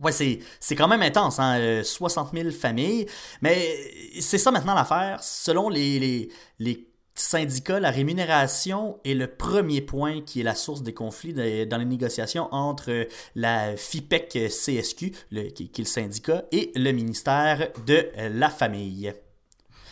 Ouais, 0.00 0.12
c'est, 0.12 0.76
quand 0.76 0.88
même 0.88 1.02
intense, 1.02 1.38
hein? 1.38 1.82
60 1.82 2.28
euh, 2.32 2.42
000 2.42 2.54
familles. 2.54 3.06
Mais 3.42 3.76
c'est 4.20 4.38
ça 4.38 4.50
maintenant 4.50 4.74
l'affaire. 4.74 5.22
Selon 5.22 5.68
les, 5.68 5.98
les, 5.98 6.28
les 6.58 6.89
syndicat, 7.14 7.80
la 7.80 7.90
rémunération 7.90 8.98
est 9.04 9.14
le 9.14 9.26
premier 9.26 9.80
point 9.80 10.22
qui 10.22 10.40
est 10.40 10.44
la 10.44 10.54
source 10.54 10.82
des 10.82 10.94
conflits 10.94 11.32
dans 11.32 11.78
les 11.78 11.84
négociations 11.84 12.48
entre 12.52 13.06
la 13.34 13.76
FIPEC-CSQ, 13.76 15.12
qui, 15.54 15.64
est 15.64 15.78
le 15.78 15.84
syndicat, 15.84 16.44
et 16.52 16.72
le 16.74 16.92
ministère 16.92 17.68
de 17.86 18.08
la 18.16 18.48
Famille. 18.48 19.12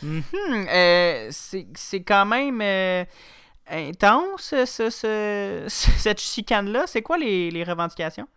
Mm-hmm. 0.05 0.69
Euh, 0.71 1.29
c'est 1.31 2.03
quand 2.03 2.27
même 2.27 2.61
euh, 2.63 3.05
intense, 3.69 4.55
cette 5.69 6.21
chicane-là. 6.21 6.85
C'est 6.87 7.03
quoi 7.03 7.19
les 7.19 7.65
revendications? 7.65 8.29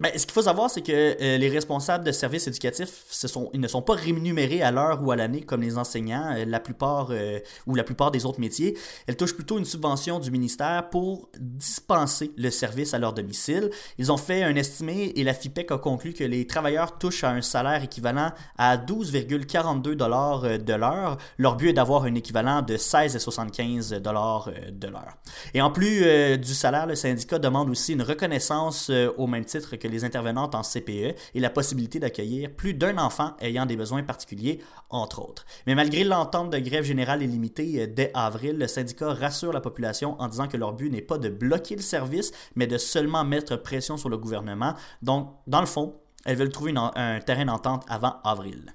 Ben, 0.00 0.12
ce 0.16 0.24
qu'il 0.26 0.32
faut 0.32 0.42
savoir, 0.42 0.70
c'est 0.70 0.82
que 0.82 0.92
euh, 0.92 1.38
les 1.38 1.48
responsables 1.48 2.04
de 2.04 2.12
services 2.12 2.46
éducatifs, 2.46 3.04
ils 3.52 3.60
ne 3.60 3.66
sont 3.66 3.82
pas 3.82 3.94
rémunérés 3.94 4.62
à 4.62 4.70
l'heure 4.70 5.02
ou 5.02 5.10
à 5.10 5.16
l'année 5.16 5.40
comme 5.40 5.62
les 5.62 5.76
enseignants, 5.76 6.36
euh, 6.36 6.44
la 6.44 6.60
plupart 6.60 7.08
euh, 7.10 7.40
ou 7.66 7.74
la 7.74 7.82
plupart 7.82 8.12
des 8.12 8.24
autres 8.24 8.38
métiers. 8.38 8.78
Elles 9.08 9.16
touchent 9.16 9.34
plutôt 9.34 9.58
une 9.58 9.64
subvention 9.64 10.20
du 10.20 10.30
ministère 10.30 10.88
pour 10.90 11.30
dispenser 11.40 12.30
le 12.36 12.50
service 12.50 12.94
à 12.94 12.98
leur 12.98 13.12
domicile. 13.12 13.70
Ils 13.98 14.12
ont 14.12 14.16
fait 14.16 14.44
un 14.44 14.54
estimé 14.54 15.12
et 15.16 15.24
la 15.24 15.34
FIPEC 15.34 15.72
a 15.72 15.78
conclu 15.78 16.12
que 16.12 16.22
les 16.22 16.46
travailleurs 16.46 16.96
touchent 16.98 17.24
à 17.24 17.30
un 17.30 17.42
salaire 17.42 17.82
équivalent 17.82 18.30
à 18.56 18.76
12,42 18.76 19.94
dollars 19.94 20.42
de 20.60 20.74
l'heure. 20.74 21.18
Leur 21.38 21.56
but 21.56 21.70
est 21.70 21.72
d'avoir 21.72 22.04
un 22.04 22.14
équivalent 22.14 22.62
de 22.62 22.76
16,75 22.76 23.98
dollars 23.98 24.48
de 24.70 24.86
l'heure. 24.86 25.16
Et 25.54 25.60
en 25.60 25.72
plus 25.72 26.38
du 26.38 26.54
salaire, 26.54 26.86
le 26.86 26.94
syndicat 26.94 27.40
demande 27.40 27.68
aussi 27.68 27.94
une 27.94 28.02
reconnaissance 28.02 28.92
au 29.16 29.26
même 29.26 29.44
titre 29.44 29.74
que 29.74 29.87
les 29.90 30.04
intervenantes 30.04 30.54
en 30.54 30.62
CPE 30.62 31.14
et 31.34 31.40
la 31.40 31.50
possibilité 31.50 31.98
d'accueillir 31.98 32.50
plus 32.50 32.74
d'un 32.74 32.98
enfant 32.98 33.36
ayant 33.40 33.66
des 33.66 33.76
besoins 33.76 34.02
particuliers, 34.02 34.60
entre 34.90 35.20
autres. 35.20 35.44
Mais 35.66 35.74
malgré 35.74 36.04
l'entente 36.04 36.50
de 36.50 36.58
grève 36.58 36.84
générale 36.84 37.22
illimitée 37.22 37.82
euh, 37.82 37.86
dès 37.86 38.10
avril, 38.14 38.58
le 38.58 38.66
syndicat 38.66 39.12
rassure 39.12 39.52
la 39.52 39.60
population 39.60 40.20
en 40.20 40.28
disant 40.28 40.48
que 40.48 40.56
leur 40.56 40.72
but 40.72 40.90
n'est 40.90 41.02
pas 41.02 41.18
de 41.18 41.28
bloquer 41.28 41.76
le 41.76 41.82
service, 41.82 42.32
mais 42.54 42.66
de 42.66 42.78
seulement 42.78 43.24
mettre 43.24 43.56
pression 43.56 43.96
sur 43.96 44.08
le 44.08 44.18
gouvernement. 44.18 44.74
Donc, 45.02 45.30
dans 45.46 45.60
le 45.60 45.66
fond, 45.66 45.94
elles 46.24 46.36
veulent 46.36 46.50
trouver 46.50 46.74
un 46.76 47.20
terrain 47.20 47.44
d'entente 47.44 47.84
avant 47.88 48.16
avril. 48.24 48.74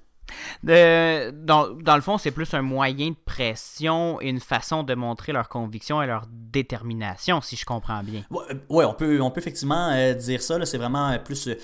Dans, 0.64 1.96
le 1.96 2.02
fond, 2.02 2.18
c'est 2.18 2.32
plus 2.32 2.54
un 2.54 2.62
moyen 2.62 3.10
de 3.10 3.16
pression 3.26 4.22
et 4.22 4.30
une 4.30 4.40
façon 4.40 4.84
de 4.84 4.94
montrer 4.96 5.32
leur 5.32 5.50
conviction 5.50 6.02
et 6.02 6.08
leur 6.08 6.26
détermination, 6.30 7.42
si 7.42 7.56
je 7.56 7.66
comprends 7.66 8.04
bien. 8.04 8.24
Oui, 8.70 8.84
on, 8.86 8.94
peut, 8.94 9.22
on 9.22 9.32
peut 9.32 9.40
effectivement 9.40 9.90
euh, 9.92 10.14
dire 10.14 10.42
ça. 10.42 10.64
C'est 10.66 10.78
vraiment 10.78 11.18
plus 11.20 11.48
euh, 11.48 11.56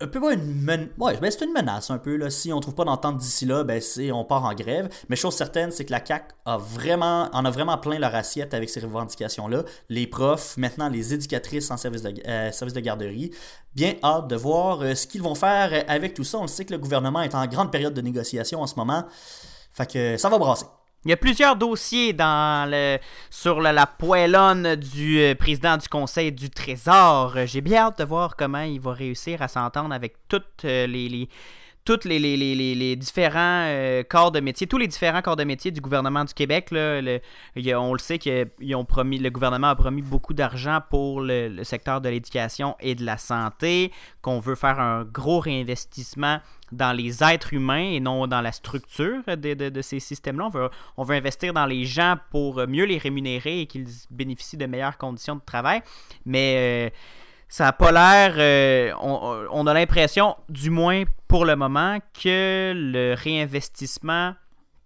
un 0.00 0.06
peu 0.06 0.32
une 0.32 0.64
ben, 0.64 1.30
c'est 1.30 1.44
une 1.44 1.52
menace 1.52 1.90
un 1.90 1.98
peu 1.98 2.16
là. 2.16 2.30
Si 2.30 2.52
on 2.52 2.60
trouve 2.60 2.74
pas 2.74 2.84
d'entente 2.84 3.18
d'ici 3.18 3.44
là, 3.44 3.64
ben 3.64 3.80
c'est 3.80 4.10
on 4.12 4.24
part 4.24 4.44
en 4.44 4.54
grève. 4.54 4.88
Mais 5.08 5.16
chose 5.16 5.34
certaine, 5.34 5.70
c'est 5.70 5.84
que 5.84 5.92
la 5.92 6.00
CAC 6.00 6.32
a 6.46 6.56
vraiment 6.56 7.28
en 7.32 7.44
a 7.44 7.50
vraiment 7.50 7.76
plein 7.76 7.98
leur 7.98 8.14
assiette 8.14 8.54
avec 8.54 8.70
ces 8.70 8.80
revendications 8.80 9.46
là. 9.46 9.64
Les 9.88 10.06
profs, 10.06 10.56
maintenant 10.56 10.88
les 10.88 11.12
éducatrices 11.12 11.70
en 11.70 11.76
service 11.76 12.02
de 12.02 12.14
euh, 12.26 12.50
service 12.50 12.74
de 12.74 12.80
garderie, 12.80 13.30
bien 13.74 13.94
hâte 14.02 14.28
de 14.28 14.36
voir 14.36 14.80
euh, 14.82 14.94
ce 14.94 15.06
qu'ils 15.06 15.22
vont 15.22 15.34
faire 15.34 15.84
avec 15.86 16.14
tout 16.14 16.24
ça. 16.24 16.38
On 16.38 16.46
sait 16.46 16.64
que 16.64 16.72
le 16.72 16.78
gouvernement 16.78 17.20
est 17.22 17.34
en 17.34 17.46
grande 17.46 17.70
période 17.70 17.94
de 17.94 18.00
négociation 18.00 18.62
en 18.62 18.66
ce 18.66 18.76
moment. 18.76 19.04
Fait 19.72 19.90
que 19.90 20.16
ça 20.16 20.28
va 20.28 20.38
brasser. 20.38 20.66
Il 21.06 21.10
y 21.10 21.14
a 21.14 21.16
plusieurs 21.16 21.56
dossiers 21.56 22.12
dans 22.12 22.70
le, 22.70 22.98
sur 23.30 23.62
la, 23.62 23.86
poêlonne 23.86 24.76
du 24.76 25.18
euh, 25.18 25.34
président 25.34 25.78
du 25.78 25.88
Conseil 25.88 26.30
du 26.30 26.50
Trésor. 26.50 27.46
J'ai 27.46 27.62
bien 27.62 27.86
hâte 27.86 28.00
de 28.00 28.04
voir 28.04 28.36
comment 28.36 28.60
il 28.60 28.80
va 28.80 28.92
réussir 28.92 29.40
à 29.40 29.48
s'entendre 29.48 29.94
avec 29.94 30.16
toutes 30.28 30.66
euh, 30.66 30.86
les, 30.86 31.26
toutes 31.84 32.04
les, 32.04 32.18
les, 32.18 32.96
différents 32.96 33.64
euh, 33.66 34.02
corps 34.02 34.30
de 34.30 34.40
métier, 34.40 34.66
tous 34.66 34.78
les 34.78 34.86
différents 34.86 35.22
corps 35.22 35.36
de 35.36 35.44
métier 35.44 35.70
du 35.70 35.80
gouvernement 35.80 36.24
du 36.24 36.34
Québec. 36.34 36.70
Là, 36.70 37.00
on 37.78 37.92
le 37.92 37.98
sait 37.98 38.18
que 38.18 38.48
ont 38.74 38.84
promis, 38.84 39.18
le 39.18 39.30
gouvernement 39.30 39.68
a 39.68 39.76
promis 39.76 40.02
beaucoup 40.02 40.34
d'argent 40.34 40.80
pour 40.90 41.20
le, 41.20 41.62
secteur 41.64 42.00
de 42.00 42.08
l'éducation 42.08 42.76
et 42.80 42.94
de 42.94 43.04
la 43.04 43.16
santé, 43.16 43.92
qu'on 44.22 44.40
veut 44.40 44.54
faire 44.54 44.78
un 44.80 45.04
gros 45.04 45.40
réinvestissement 45.40 46.40
dans 46.72 46.92
les 46.96 47.24
êtres 47.24 47.54
humains 47.54 47.90
et 47.90 47.98
non 47.98 48.26
dans 48.26 48.40
la 48.40 48.52
structure 48.52 49.22
de, 49.26 49.80
ces 49.80 50.00
systèmes-là. 50.00 50.46
On 50.46 50.50
veut, 50.50 50.70
on 50.96 51.02
veut 51.02 51.16
investir 51.16 51.52
dans 51.52 51.66
les 51.66 51.84
gens 51.84 52.16
pour 52.30 52.66
mieux 52.68 52.84
les 52.84 52.98
rémunérer 52.98 53.62
et 53.62 53.66
qu'ils 53.66 53.88
bénéficient 54.10 54.56
de 54.56 54.66
meilleures 54.66 54.98
conditions 54.98 55.34
de 55.34 55.42
travail. 55.44 55.82
Mais 56.24 56.90
euh, 56.90 56.96
ça 57.50 57.64
n'a 57.64 57.72
pas 57.72 57.90
l'air. 57.90 58.34
Euh, 58.38 58.94
on, 59.02 59.66
a 59.66 59.74
l'impression, 59.74 60.36
du 60.48 60.70
moins 60.70 61.02
pour 61.26 61.44
le 61.44 61.56
moment, 61.56 61.98
que 62.14 62.72
le 62.74 63.14
réinvestissement 63.14 64.34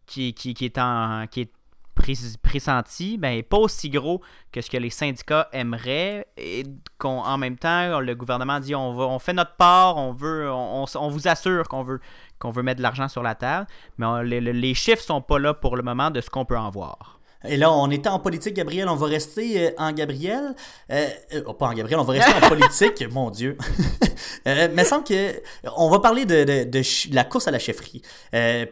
qui, 0.06 0.34
est 0.56 1.52
pressenti 2.42 3.18
ben, 3.18 3.42
pas 3.42 3.56
aussi 3.58 3.88
gros 3.88 4.20
que 4.50 4.60
ce 4.60 4.68
que 4.68 4.76
les 4.76 4.90
syndicats 4.90 5.48
aimeraient 5.52 6.26
et 6.36 6.64
qu'en 6.98 7.38
même 7.38 7.56
temps 7.56 8.00
le 8.00 8.14
gouvernement 8.14 8.58
dit 8.60 8.74
on, 8.74 8.98
on 8.98 9.18
fait 9.18 9.32
notre 9.32 9.54
part 9.54 9.96
on, 9.96 10.12
vous 10.12 11.28
assure 11.28 11.68
qu'on 11.68 11.82
veut 11.84 12.00
qu'on 12.38 12.50
veut 12.50 12.62
mettre 12.62 12.78
de 12.78 12.82
l'argent 12.82 13.08
sur 13.08 13.22
la 13.22 13.34
table 13.34 13.68
mais 13.96 14.24
les, 14.24 14.40
les 14.40 14.74
chiffres 14.74 15.02
sont 15.02 15.22
pas 15.22 15.38
là 15.38 15.54
pour 15.54 15.76
le 15.76 15.82
moment 15.82 16.10
de 16.10 16.20
ce 16.20 16.28
qu'on 16.28 16.44
peut 16.44 16.58
en 16.58 16.68
voir 16.68 17.20
et 17.46 17.56
là, 17.56 17.72
on 17.72 17.90
était 17.90 18.08
en 18.08 18.18
politique, 18.18 18.54
Gabriel, 18.54 18.88
on 18.88 18.94
va 18.94 19.06
rester 19.06 19.66
euh, 19.66 19.70
en 19.78 19.92
Gabriel. 19.92 20.54
Euh, 20.90 21.08
euh, 21.34 21.42
oh, 21.46 21.52
pas 21.52 21.66
en 21.66 21.74
Gabriel, 21.74 22.00
on 22.00 22.04
va 22.04 22.14
rester 22.14 22.32
en 22.32 22.48
politique, 22.48 23.04
mon 23.12 23.30
Dieu. 23.30 23.58
mais 24.46 24.84
semble 24.84 25.04
que 25.04 25.42
on 25.76 25.90
va 25.90 26.00
parler 26.00 26.24
de, 26.24 26.44
de, 26.64 27.14
la 27.14 27.24
course 27.24 27.48
à 27.48 27.50
la 27.50 27.58
chefferie. 27.58 28.02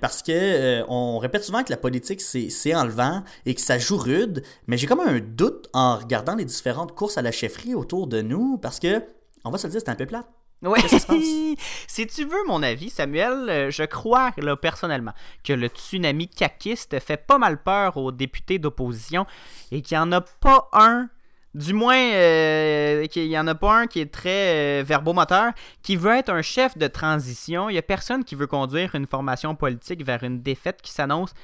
parce 0.01 0.23
que 0.23 0.85
on 0.89 1.19
répète 1.19 1.45
souvent 1.45 1.63
que 1.63 1.71
la 1.71 1.77
politique, 1.77 2.21
c'est 2.21 2.75
enlevant 2.75 3.23
et 3.47 3.55
que 3.55 3.61
ça 3.61 3.79
joue 3.79 3.97
rude. 3.97 4.43
Mais 4.67 4.77
j'ai 4.77 4.87
comme 4.87 5.01
un 5.01 5.21
doute 5.21 5.69
en 5.73 5.97
regardant 5.97 6.35
les 6.35 6.45
différentes 6.45 6.95
courses 6.95 7.19
à 7.19 7.23
la 7.23 7.33
chefferie 7.33 7.75
autour 7.75 8.07
de 8.07 8.23
nous. 8.23 8.59
Parce 8.59 8.79
que, 8.79 9.03
on 9.45 9.51
va 9.51 9.59
se 9.59 9.67
le 9.67 9.73
dire, 9.73 9.81
c'est 9.85 9.91
un 9.91 9.95
peu 9.95 10.07
plate. 10.07 10.29
Oui. 10.63 10.81
si 11.89 12.07
tu 12.07 12.25
veux 12.25 12.45
mon 12.47 12.63
avis, 12.63 12.91
Samuel, 12.91 13.49
euh, 13.49 13.71
je 13.71 13.83
crois 13.83 14.31
là, 14.37 14.57
personnellement 14.57 15.13
que 15.43 15.53
le 15.53 15.67
tsunami 15.67 16.29
caquiste 16.29 16.99
fait 17.01 17.17
pas 17.17 17.39
mal 17.39 17.63
peur 17.63 17.97
aux 17.97 18.13
députés 18.13 18.59
d'opposition 18.59 19.27
et 19.73 19.83
qu'il 19.83 19.97
n'y 19.97 20.03
en 20.03 20.13
a 20.13 20.21
pas 20.21 20.69
un, 20.73 21.09
du 21.55 21.75
moins 21.75 21.99
euh, 21.99 23.07
qu'il 23.07 23.29
n'y 23.29 23.39
en 23.39 23.47
a 23.49 23.57
pas 23.57 23.81
un 23.81 23.87
qui 23.89 24.01
est 24.01 24.13
très 24.13 24.81
euh, 24.81 24.85
verbomoteur, 24.85 25.53
qui 25.83 25.97
veut 25.97 26.13
être 26.13 26.31
un 26.31 26.43
chef 26.43 26.79
de 26.79 26.87
transition. 26.87 27.69
Il 27.69 27.73
n'y 27.73 27.79
a 27.79 27.83
personne 27.83 28.23
qui 28.23 28.37
veut 28.37 28.47
conduire 28.47 28.95
une 28.95 29.07
formation 29.07 29.57
politique 29.57 30.05
vers 30.05 30.23
une 30.23 30.43
défaite 30.43 30.81
qui 30.81 30.93
s'annonce 30.93 31.35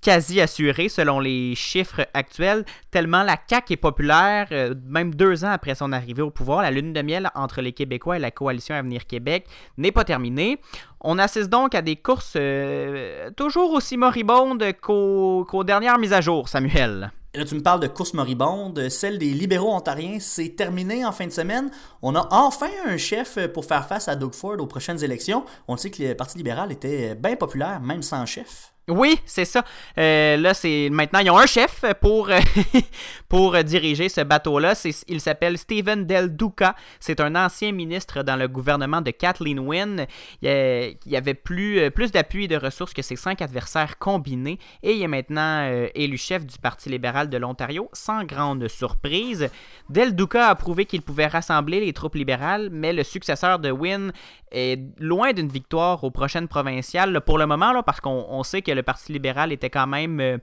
quasi 0.00 0.40
assuré 0.40 0.88
selon 0.88 1.20
les 1.20 1.54
chiffres 1.54 2.06
actuels, 2.14 2.64
tellement 2.90 3.22
la 3.22 3.36
CAQ 3.48 3.74
est 3.74 3.76
populaire, 3.76 4.48
euh, 4.52 4.74
même 4.86 5.14
deux 5.14 5.44
ans 5.44 5.50
après 5.50 5.74
son 5.74 5.92
arrivée 5.92 6.22
au 6.22 6.30
pouvoir. 6.30 6.62
La 6.62 6.70
lune 6.70 6.92
de 6.92 7.02
miel 7.02 7.30
entre 7.34 7.60
les 7.60 7.72
Québécois 7.72 8.16
et 8.16 8.20
la 8.20 8.30
coalition 8.30 8.74
Avenir 8.74 9.06
Québec 9.06 9.46
n'est 9.76 9.92
pas 9.92 10.04
terminée. 10.04 10.60
On 11.00 11.18
assiste 11.18 11.48
donc 11.48 11.74
à 11.74 11.82
des 11.82 11.96
courses 11.96 12.34
euh, 12.36 13.30
toujours 13.36 13.72
aussi 13.72 13.96
moribondes 13.96 14.64
qu'aux 14.80 15.64
dernières 15.64 15.98
mises 15.98 16.12
à 16.12 16.20
jour, 16.20 16.48
Samuel. 16.48 17.12
Là, 17.32 17.44
tu 17.44 17.54
me 17.54 17.62
parles 17.62 17.78
de 17.78 17.86
course 17.86 18.12
moribonde. 18.12 18.88
Celle 18.88 19.16
des 19.16 19.30
libéraux 19.30 19.72
ontariens, 19.72 20.18
c'est 20.18 20.56
terminé 20.56 21.04
en 21.04 21.12
fin 21.12 21.26
de 21.26 21.30
semaine. 21.30 21.70
On 22.02 22.16
a 22.16 22.26
enfin 22.32 22.70
un 22.88 22.96
chef 22.96 23.38
pour 23.54 23.64
faire 23.64 23.86
face 23.86 24.08
à 24.08 24.16
Doug 24.16 24.34
Ford 24.34 24.56
aux 24.58 24.66
prochaines 24.66 25.04
élections. 25.04 25.44
On 25.68 25.76
sait 25.76 25.90
que 25.90 26.02
le 26.02 26.14
Parti 26.16 26.38
libéral 26.38 26.72
était 26.72 27.14
bien 27.14 27.36
populaire, 27.36 27.80
même 27.80 28.02
sans 28.02 28.26
chef. 28.26 28.72
Oui, 28.88 29.20
c'est 29.24 29.44
ça. 29.44 29.64
Euh, 29.98 30.36
là, 30.36 30.52
c'est 30.54 30.88
maintenant 30.90 31.20
ils 31.20 31.30
ont 31.30 31.38
un 31.38 31.46
chef 31.46 31.84
pour 32.00 32.30
pour 33.28 33.62
diriger 33.62 34.08
ce 34.08 34.20
bateau-là. 34.22 34.74
Il 35.08 35.20
s'appelle 35.20 35.58
Stephen 35.58 36.06
Del 36.06 36.34
Duca. 36.34 36.74
C'est 36.98 37.20
un 37.20 37.36
ancien 37.36 37.72
ministre 37.72 38.22
dans 38.22 38.36
le 38.36 38.48
gouvernement 38.48 39.00
de 39.00 39.10
Kathleen 39.12 39.60
Wynne. 39.60 40.06
Il 40.42 40.96
y 41.06 41.16
avait 41.16 41.34
plus 41.34 41.90
plus 41.92 42.10
d'appui 42.10 42.44
et 42.44 42.48
de 42.48 42.56
ressources 42.56 42.92
que 42.92 43.02
ses 43.02 43.16
cinq 43.16 43.42
adversaires 43.42 43.98
combinés 43.98 44.58
et 44.82 44.94
il 44.94 45.02
est 45.02 45.08
maintenant 45.08 45.70
élu 45.94 46.18
chef 46.18 46.44
du 46.44 46.58
Parti 46.58 46.88
libéral 46.88 47.28
de 47.28 47.36
l'Ontario 47.36 47.88
sans 47.92 48.24
grande 48.24 48.66
surprise. 48.68 49.48
Del 49.88 50.14
Duca 50.14 50.48
a 50.48 50.54
prouvé 50.54 50.86
qu'il 50.86 51.02
pouvait 51.02 51.26
rassembler 51.26 51.80
les 51.80 51.92
troupes 51.92 52.14
libérales, 52.14 52.68
mais 52.70 52.92
le 52.92 53.04
successeur 53.04 53.58
de 53.58 53.70
Wynne 53.70 54.12
est 54.50 54.80
loin 54.98 55.32
d'une 55.32 55.48
victoire 55.48 56.02
aux 56.04 56.10
prochaines 56.10 56.48
provinciales 56.48 57.20
pour 57.20 57.38
le 57.38 57.46
moment 57.46 57.72
là, 57.72 57.82
parce 57.82 58.00
qu'on 58.00 58.42
sait 58.42 58.62
que 58.62 58.72
le 58.72 58.82
Parti 58.82 59.12
libéral 59.12 59.52
était 59.52 59.70
quand 59.70 59.86
même 59.86 60.20
euh, 60.20 60.38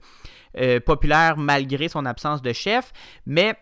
euh, 0.58 0.80
populaire 0.80 1.36
malgré 1.36 1.88
son 1.88 2.06
absence 2.06 2.42
de 2.42 2.52
chef. 2.52 2.92
Mais 3.26 3.54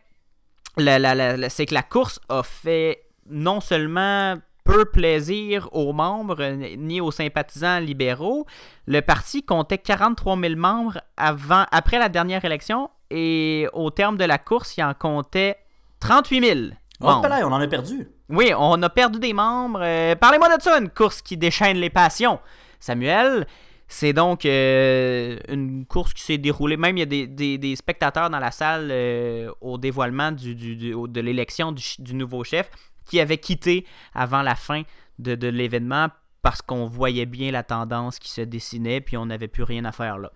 c'est 0.79 1.67
que 1.67 1.75
la 1.75 1.83
course 1.83 2.21
a 2.29 2.43
fait 2.43 3.03
non 3.29 3.61
seulement 3.61 4.37
peu 4.65 4.85
plaisir 4.85 5.69
aux 5.73 5.93
membres 5.93 6.43
ni 6.77 7.01
aux 7.01 7.11
sympathisants 7.11 7.79
libéraux. 7.79 8.47
Le 8.87 9.01
parti 9.01 9.43
comptait 9.43 9.79
43 9.79 10.39
000 10.39 10.57
membres 10.57 11.01
avant, 11.17 11.65
après 11.71 11.99
la 11.99 12.09
dernière 12.09 12.45
élection 12.45 12.91
et 13.11 13.69
au 13.73 13.91
terme 13.91 14.17
de 14.17 14.25
la 14.25 14.39
course, 14.39 14.77
il 14.77 14.83
en 14.83 14.95
comptait 14.95 15.57
38 16.01 16.45
000. 16.45 16.61
Oh, 17.01 17.07
on 17.07 17.53
en 17.53 17.61
a 17.61 17.67
perdu. 17.69 18.09
Oui, 18.29 18.53
on 18.57 18.83
a 18.83 18.91
perdu 18.91 19.19
des 19.21 19.33
membres. 19.33 19.81
Euh, 19.83 20.15
parlez-moi 20.17 20.57
de 20.57 20.63
ça, 20.63 20.79
une 20.79 20.91
course 20.91 21.23
qui 21.23 21.37
déchaîne 21.37 21.77
les 21.77 21.91
passions. 21.91 22.41
Samuel, 22.81 23.47
c'est 23.89 24.13
donc 24.13 24.45
euh, 24.45 25.39
une 25.49 25.87
course 25.87 26.13
qui 26.13 26.23
s'est 26.23 26.39
déroulée. 26.39 26.77
Même 26.77 26.97
il 26.97 27.01
y 27.13 27.23
a 27.23 27.27
des, 27.59 27.77
spectateurs 27.77 28.29
dans 28.29 28.41
la 28.41 28.51
salle 28.51 28.89
euh, 28.91 29.51
au 29.61 29.79
dévoilement 29.79 30.33
de 30.33 31.21
l'élection 31.21 31.73
du, 31.73 32.15
nouveau 32.15 32.43
chef 32.43 32.69
qui 33.05 33.21
avaient 33.21 33.39
quitté 33.39 33.87
avant 34.13 34.43
la 34.43 34.57
fin 34.57 34.83
de, 35.21 35.37
de 35.37 35.47
l'événement 35.47 36.09
parce 36.43 36.63
qu'on 36.63 36.87
voyait 36.87 37.27
bien 37.27 37.53
la 37.53 37.63
tendance 37.63 38.19
qui 38.19 38.31
se 38.31 38.41
dessinait 38.41 39.01
puis 39.01 39.17
on 39.17 39.27
n'avait 39.27 39.49
plus 39.49 39.63
rien 39.63 39.85
à 39.85 39.93
faire 39.93 40.19
là. 40.19 40.33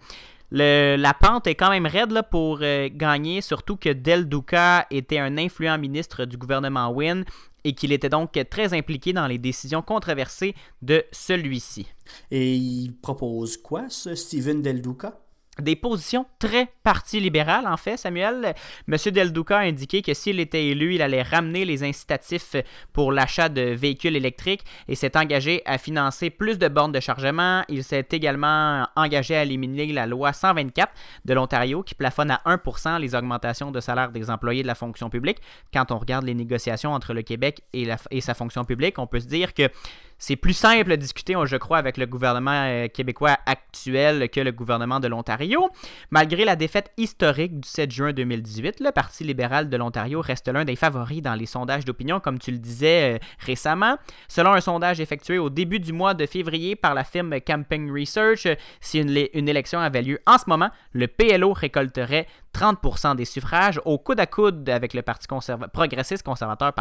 La 0.51 1.15
pente 1.15 1.47
est 1.47 1.55
quand 1.55 1.71
même 1.71 1.87
raide 1.87 2.23
pour 2.31 2.59
euh, 2.63 2.89
gagner, 2.93 3.41
surtout 3.41 3.77
que 3.77 3.91
Del 3.91 4.29
Duca 4.29 4.87
était 4.91 5.19
un 5.19 5.39
influent 5.39 5.79
ministre 5.79 6.25
du 6.25 6.37
gouvernement 6.37 6.91
Wynne 6.91 7.25
et 7.65 7.75
qu'il 7.75 7.93
était 7.93 8.09
donc 8.09 8.39
très 8.51 8.75
impliqué 8.75 9.13
dans 9.13 9.27
les 9.27 9.39
décisions 9.39 9.83
controversées 9.83 10.55
de 10.83 11.05
celui-ci. 11.13 11.87
Et 12.31 12.55
il 12.55 12.97
propose 12.97 13.57
quoi, 13.57 13.89
ce 13.89 14.15
Steven 14.15 14.63
Del 14.63 14.81
Duca? 14.83 15.21
Des 15.59 15.77
positions 15.77 16.27
très 16.39 16.69
parti 16.83 17.21
libéral, 17.21 17.67
en 17.67 17.77
fait, 17.77 17.97
Samuel. 17.97 18.55
M. 18.89 19.13
Del 19.13 19.33
Duca 19.33 19.59
a 19.59 19.63
indiqué 19.63 20.01
que 20.01 20.15
s'il 20.15 20.41
était 20.41 20.67
élu, 20.67 20.95
il 20.95 21.03
allait 21.03 21.23
ramener 21.23 21.65
les 21.65 21.83
incitatifs 21.83 22.57
pour 22.93 23.13
l'achat 23.13 23.49
de 23.49 23.61
véhicules 23.61 24.17
électriques 24.17 24.63
et 24.89 24.95
s'est 24.95 25.17
engagé 25.17 25.63
à 25.67 25.79
financer 25.79 26.31
plus 26.31 26.59
de 26.59 26.69
bornes 26.69 26.93
de 26.93 27.01
chargement. 27.01 27.63
Il 27.69 27.85
s'est 27.85 28.07
également 28.13 28.87
engagé 28.97 29.37
à 29.37 29.43
éliminer 29.43 29.93
la 29.93 30.07
loi 30.07 30.33
124 30.33 30.93
de 31.25 31.35
l'Ontario 31.35 31.83
qui 31.83 31.95
plafonne 31.95 32.31
à 32.31 32.41
1% 32.47 33.01
les 33.01 33.15
augmentations 33.15 33.71
de 33.71 33.81
salaire 33.81 34.13
des 34.13 34.31
employés 34.31 34.63
de 34.63 34.69
la 34.69 34.75
fonction 34.75 35.11
publique. 35.11 35.39
Quand 35.73 35.91
on 35.91 35.99
regarde 35.99 36.25
les 36.25 36.35
négociations 36.35 36.93
entre 36.93 37.13
le 37.13 37.23
Québec 37.23 37.63
et 37.73 38.21
sa 38.21 38.35
fonction 38.35 38.65
publique, 38.65 38.99
on 38.99 39.07
peut 39.07 39.21
se 39.21 39.27
dire 39.27 39.53
que 39.53 39.69
c'est 40.21 40.37
plus 40.37 40.53
simple 40.53 40.91
de 40.91 40.97
discuter, 40.97 41.35
je 41.45 41.57
crois, 41.57 41.79
avec 41.79 41.97
le 41.97 42.07
gouvernement 42.07 42.67
euh, 42.67 42.89
québécois 42.89 43.39
actuel 43.47 44.29
que 44.29 44.41
le 44.41 44.53
gouvernement 44.53 45.01
de 45.01 45.09
l'Ontario. 45.09 45.71
Malgré 46.11 46.45
la 46.45 46.57
défaite 46.57 46.93
historique 46.99 47.59
du 47.59 47.67
7 47.67 47.91
juin 47.91 48.13
2018, 48.13 48.81
le 48.81 48.93
Parti 48.93 49.25
libéral 49.25 49.71
de 49.71 49.77
l'Ontario 49.79 50.21
reste 50.21 50.49
l'un 50.49 50.67
des 50.67 50.77
favoris 50.77 51.23
dans 51.23 51.35
les 51.35 51.47
sondages 51.47 51.87
d'opinion, 51.87 52.21
comme 52.21 52.39
tu 52.39 52.51
le 52.51 52.59
disais 52.59 53.15
euh, 53.15 53.19
récemment. 53.39 53.97
Selon 54.29 54.53
un 54.53 54.61
sondage 54.61 55.01
effectué 55.01 55.39
au 55.39 55.49
début 55.49 55.81
du 55.81 55.95
mois 55.95 56.13
de 56.13 56.27
février 56.27 56.77
par 56.77 56.93
la 56.93 57.05
firme 57.05 57.41
Camping 57.41 57.91
Research, 57.91 58.47
si 58.83 58.99
une, 58.99 59.27
une 59.33 59.49
élection 59.49 59.81
avait 59.81 60.03
lieu 60.03 60.21
en 60.27 60.37
ce 60.37 60.45
moment, 60.49 60.69
le 60.93 61.09
PLO 61.09 61.55
récolterait 61.55 62.27
30% 62.55 63.17
des 63.17 63.25
suffrages 63.25 63.81
au 63.85 63.99
coude 63.99 64.21
à 64.21 64.27
coude 64.27 64.69
avec 64.69 64.95
le 64.95 65.03
Parti 65.03 65.27
progressiste 65.73 66.23
conservateur 66.23 66.73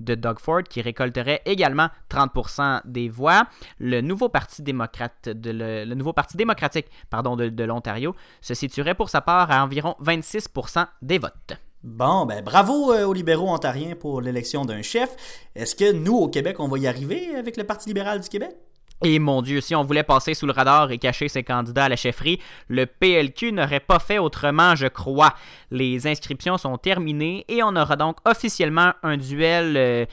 de 0.00 0.14
Doug 0.14 0.38
Ford 0.38 0.62
qui 0.62 0.80
récolterait 0.80 1.42
également 1.44 1.88
30% 2.10 2.80
des 2.84 3.08
voix. 3.08 3.44
Le 3.78 4.00
nouveau 4.00 4.28
Parti 4.28 4.62
démocrate 4.62 5.28
le, 5.44 5.94
nouveau 5.94 6.12
parti 6.12 6.36
démocratique 6.36 6.86
de, 7.12 7.64
l'Ontario 7.64 8.14
se 8.40 8.54
situerait 8.54 8.94
pour 8.94 9.10
sa 9.10 9.20
part 9.20 9.50
à 9.50 9.62
environ 9.64 9.96
26% 10.02 10.86
des 11.02 11.18
votes. 11.18 11.52
Bon, 11.82 12.26
ben 12.26 12.44
bravo 12.44 12.92
euh, 12.92 13.06
aux 13.06 13.14
libéraux 13.14 13.48
ontariens 13.48 13.94
pour 13.96 14.20
l'élection 14.20 14.66
d'un 14.66 14.82
chef. 14.82 15.16
Est-ce 15.54 15.74
que 15.74 15.92
nous, 15.92 16.14
au 16.14 16.28
Québec, 16.28 16.60
on 16.60 16.68
va 16.68 16.78
y 16.78 16.86
arriver 16.86 17.34
avec 17.36 17.56
le 17.56 17.64
Parti 17.64 17.88
libéral 17.88 18.20
du 18.20 18.28
Québec? 18.28 18.54
Et 19.02 19.18
mon 19.18 19.40
Dieu, 19.40 19.60
si 19.60 19.74
on 19.74 19.82
voulait 19.82 20.02
passer 20.02 20.34
sous 20.34 20.46
le 20.46 20.52
radar 20.52 20.90
et 20.90 20.98
cacher 20.98 21.28
ses 21.28 21.42
candidats 21.42 21.84
à 21.84 21.88
la 21.88 21.96
chefferie, 21.96 22.38
le 22.68 22.84
PLQ 22.84 23.52
n'aurait 23.52 23.80
pas 23.80 23.98
fait 23.98 24.18
autrement, 24.18 24.74
je 24.74 24.88
crois. 24.88 25.34
Les 25.70 26.06
inscriptions 26.06 26.58
sont 26.58 26.76
terminées 26.76 27.46
et 27.48 27.62
on 27.62 27.76
aura 27.76 27.96
donc 27.96 28.18
officiellement 28.26 28.92
un 29.02 29.16
duel 29.16 29.76
euh, 29.78 30.04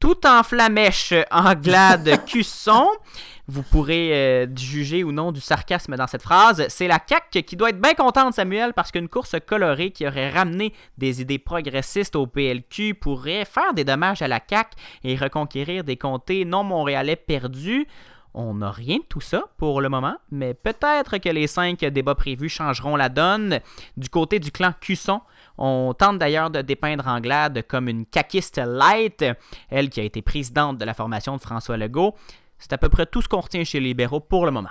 tout 0.00 0.26
en 0.26 0.42
flamèche 0.42 1.14
Anglade-Cusson. 1.30 2.88
Vous 3.46 3.62
pourrez 3.62 4.12
euh, 4.14 4.46
juger 4.56 5.04
ou 5.04 5.12
non 5.12 5.30
du 5.30 5.40
sarcasme 5.40 5.96
dans 5.96 6.06
cette 6.06 6.22
phrase. 6.22 6.64
C'est 6.68 6.88
la 6.88 6.98
CAQ 7.06 7.42
qui 7.42 7.56
doit 7.56 7.68
être 7.68 7.80
bien 7.80 7.92
contente, 7.92 8.32
Samuel, 8.34 8.72
parce 8.72 8.90
qu'une 8.90 9.08
course 9.08 9.36
colorée 9.46 9.90
qui 9.90 10.06
aurait 10.06 10.30
ramené 10.30 10.72
des 10.96 11.20
idées 11.20 11.38
progressistes 11.38 12.16
au 12.16 12.26
PLQ 12.26 12.94
pourrait 12.94 13.44
faire 13.44 13.74
des 13.74 13.84
dommages 13.84 14.22
à 14.22 14.28
la 14.28 14.40
CAQ 14.44 14.70
et 15.04 15.14
reconquérir 15.14 15.84
des 15.84 15.98
comtés 15.98 16.44
non 16.44 16.64
montréalais 16.64 17.16
perdus. 17.16 17.86
On 18.36 18.54
n'a 18.54 18.72
rien 18.72 18.96
de 18.96 19.04
tout 19.08 19.20
ça 19.20 19.44
pour 19.58 19.80
le 19.80 19.88
moment, 19.88 20.16
mais 20.32 20.54
peut-être 20.54 21.18
que 21.18 21.28
les 21.28 21.46
cinq 21.46 21.84
débats 21.84 22.16
prévus 22.16 22.48
changeront 22.48 22.96
la 22.96 23.08
donne. 23.08 23.60
Du 23.96 24.08
côté 24.08 24.40
du 24.40 24.50
clan 24.50 24.72
Cusson, 24.80 25.20
on 25.56 25.94
tente 25.96 26.18
d'ailleurs 26.18 26.50
de 26.50 26.60
dépeindre 26.60 27.06
Anglade 27.06 27.64
comme 27.68 27.88
une 27.88 28.04
caquiste 28.04 28.58
light, 28.58 29.24
elle 29.70 29.88
qui 29.88 30.00
a 30.00 30.02
été 30.02 30.20
présidente 30.20 30.78
de 30.78 30.84
la 30.84 30.94
formation 30.94 31.36
de 31.36 31.40
François 31.40 31.76
Legault. 31.76 32.16
C'est 32.58 32.72
à 32.72 32.78
peu 32.78 32.88
près 32.88 33.06
tout 33.06 33.22
ce 33.22 33.28
qu'on 33.28 33.40
retient 33.40 33.62
chez 33.62 33.78
les 33.78 33.88
libéraux 33.88 34.20
pour 34.20 34.46
le 34.46 34.50
moment. 34.50 34.70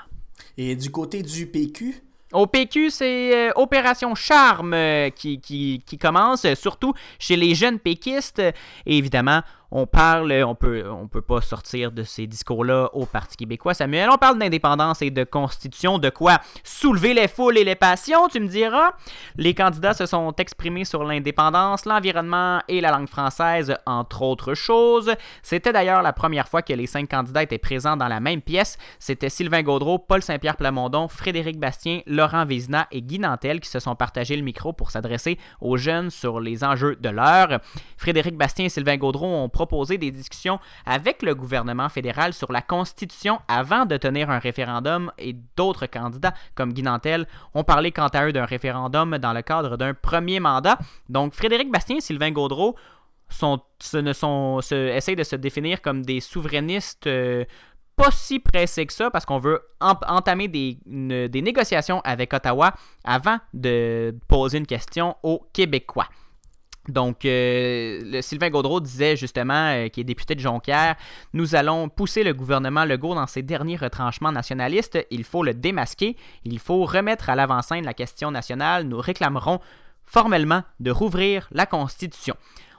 Et 0.57 0.75
du 0.75 0.91
côté 0.91 1.21
du 1.21 1.47
PQ, 1.47 2.03
au 2.33 2.47
PQ, 2.47 2.89
c'est 2.89 3.49
euh, 3.49 3.51
Opération 3.55 4.15
Charme 4.15 4.73
euh, 4.73 5.11
qui, 5.11 5.39
qui, 5.39 5.83
qui, 5.85 5.99
commence, 5.99 6.51
surtout 6.55 6.95
chez 7.19 7.35
les 7.35 7.53
jeunes 7.53 7.77
péquistes. 7.77 8.39
Et 8.39 8.97
évidemment, 8.97 9.41
on 9.75 9.87
parle, 9.87 10.31
on 10.45 10.53
peut, 10.53 10.85
peut 11.11 11.21
pas 11.23 11.41
sortir 11.41 11.91
de 11.91 12.03
ces 12.03 12.27
discours-là 12.27 12.91
au 12.93 13.07
Parti 13.07 13.35
québécois, 13.35 13.73
Samuel. 13.73 14.07
On 14.11 14.17
parle 14.17 14.37
d'indépendance 14.37 15.01
et 15.01 15.09
de 15.09 15.23
constitution, 15.23 15.97
de 15.97 16.11
quoi 16.11 16.37
soulever 16.63 17.15
les 17.15 17.27
foules 17.27 17.57
et 17.57 17.63
les 17.63 17.73
passions, 17.75 18.27
tu 18.27 18.39
me 18.39 18.47
diras. 18.47 18.91
Les 19.35 19.55
candidats 19.55 19.95
se 19.95 20.05
sont 20.05 20.31
exprimés 20.37 20.85
sur 20.85 21.03
l'indépendance, 21.03 21.85
l'environnement 21.85 22.61
et 22.67 22.81
la 22.81 22.91
langue 22.91 23.09
française, 23.09 23.75
entre 23.87 24.21
autres 24.21 24.53
choses. 24.53 25.11
C'était 25.41 25.73
d'ailleurs 25.73 26.03
la 26.03 26.13
première 26.13 26.47
fois 26.47 26.61
que 26.61 26.73
les 26.73 26.85
cinq 26.85 27.09
candidats 27.09 27.41
étaient 27.41 27.57
présents 27.57 27.97
dans 27.97 28.07
la 28.07 28.19
même 28.19 28.41
pièce. 28.41 28.77
C'était 28.99 29.29
Sylvain 29.29 29.63
Gaudreau, 29.63 29.97
Paul 29.97 30.21
Saint-Pierre 30.21 30.57
Plamondon, 30.57 31.07
Frédéric 31.07 31.59
Bastien, 31.59 32.01
Laurent 32.05 32.45
Vézina 32.45 32.87
et 32.91 33.01
Guy 33.01 33.17
Nantel 33.17 33.59
qui 33.59 33.69
se 33.69 33.79
sont 33.79 33.95
partagés 33.95 34.35
le 34.35 34.43
micro 34.43 34.71
pour 34.71 34.91
s'adresser 34.91 35.39
aux 35.61 35.77
jeunes 35.77 36.11
sur 36.11 36.39
les 36.39 36.63
enjeux 36.63 36.95
de 36.95 37.09
l'heure. 37.09 37.59
Frédéric 37.97 38.37
Bastien 38.37 38.65
et 38.65 38.69
Sylvain 38.69 38.97
Gaudreau 38.97 39.25
ont 39.25 39.49
proposer 39.65 39.97
des 39.97 40.11
discussions 40.11 40.59
avec 40.85 41.21
le 41.21 41.35
gouvernement 41.35 41.87
fédéral 41.87 42.33
sur 42.33 42.51
la 42.51 42.61
Constitution 42.61 43.39
avant 43.47 43.85
de 43.85 43.95
tenir 43.95 44.29
un 44.29 44.39
référendum 44.39 45.11
et 45.17 45.35
d'autres 45.55 45.85
candidats 45.85 46.33
comme 46.53 46.73
Guy 46.73 46.83
Nantel 46.83 47.27
ont 47.53 47.63
parlé 47.63 47.91
quant 47.91 48.07
à 48.07 48.25
eux 48.25 48.33
d'un 48.33 48.45
référendum 48.45 49.17
dans 49.17 49.31
le 49.33 49.41
cadre 49.41 49.77
d'un 49.77 49.93
premier 49.93 50.39
mandat. 50.39 50.77
Donc 51.07 51.33
Frédéric 51.33 51.71
Bastien 51.71 51.97
et 51.97 52.01
Sylvain 52.01 52.31
Gaudreau 52.31 52.75
essayent 53.31 55.15
de 55.15 55.23
se 55.23 55.35
définir 55.37 55.81
comme 55.81 56.03
des 56.03 56.19
souverainistes 56.19 57.07
euh, 57.07 57.45
pas 57.95 58.11
si 58.11 58.39
pressés 58.39 58.85
que 58.85 58.93
ça 58.93 59.09
parce 59.11 59.25
qu'on 59.25 59.39
veut 59.39 59.61
entamer 59.79 60.47
des 60.47 60.77
négociations 61.41 62.01
avec 62.01 62.33
Ottawa 62.33 62.73
avant 63.03 63.37
de 63.53 64.13
poser 64.27 64.57
une 64.57 64.67
question 64.67 65.15
aux 65.23 65.47
Québécois. 65.53 66.07
Donc, 66.89 67.23
euh, 67.23 68.21
Sylvain 68.21 68.49
Gaudreau 68.49 68.81
disait 68.81 69.15
justement, 69.15 69.71
euh, 69.73 69.87
qui 69.87 70.01
est 70.01 70.03
député 70.03 70.35
de 70.35 70.41
Jonquière, 70.41 70.95
nous 71.33 71.55
allons 71.55 71.87
pousser 71.87 72.23
le 72.23 72.33
gouvernement 72.33 72.83
Legault 72.83 73.15
dans 73.15 73.27
ses 73.27 73.41
derniers 73.41 73.77
retranchements 73.77 74.31
nationalistes. 74.31 74.99
Il 75.09 75.23
faut 75.23 75.43
le 75.43 75.53
démasquer. 75.53 76.17
Il 76.43 76.59
faut 76.59 76.83
remettre 76.85 77.29
à 77.29 77.35
l'avant-scène 77.35 77.85
la 77.85 77.93
question 77.93 78.31
nationale. 78.31 78.83
Nous 78.83 78.99
réclamerons 78.99 79.59
formellement 80.03 80.63
de 80.81 80.91
rouvrir 80.91 81.47
la 81.51 81.65
Constitution. 81.65 82.35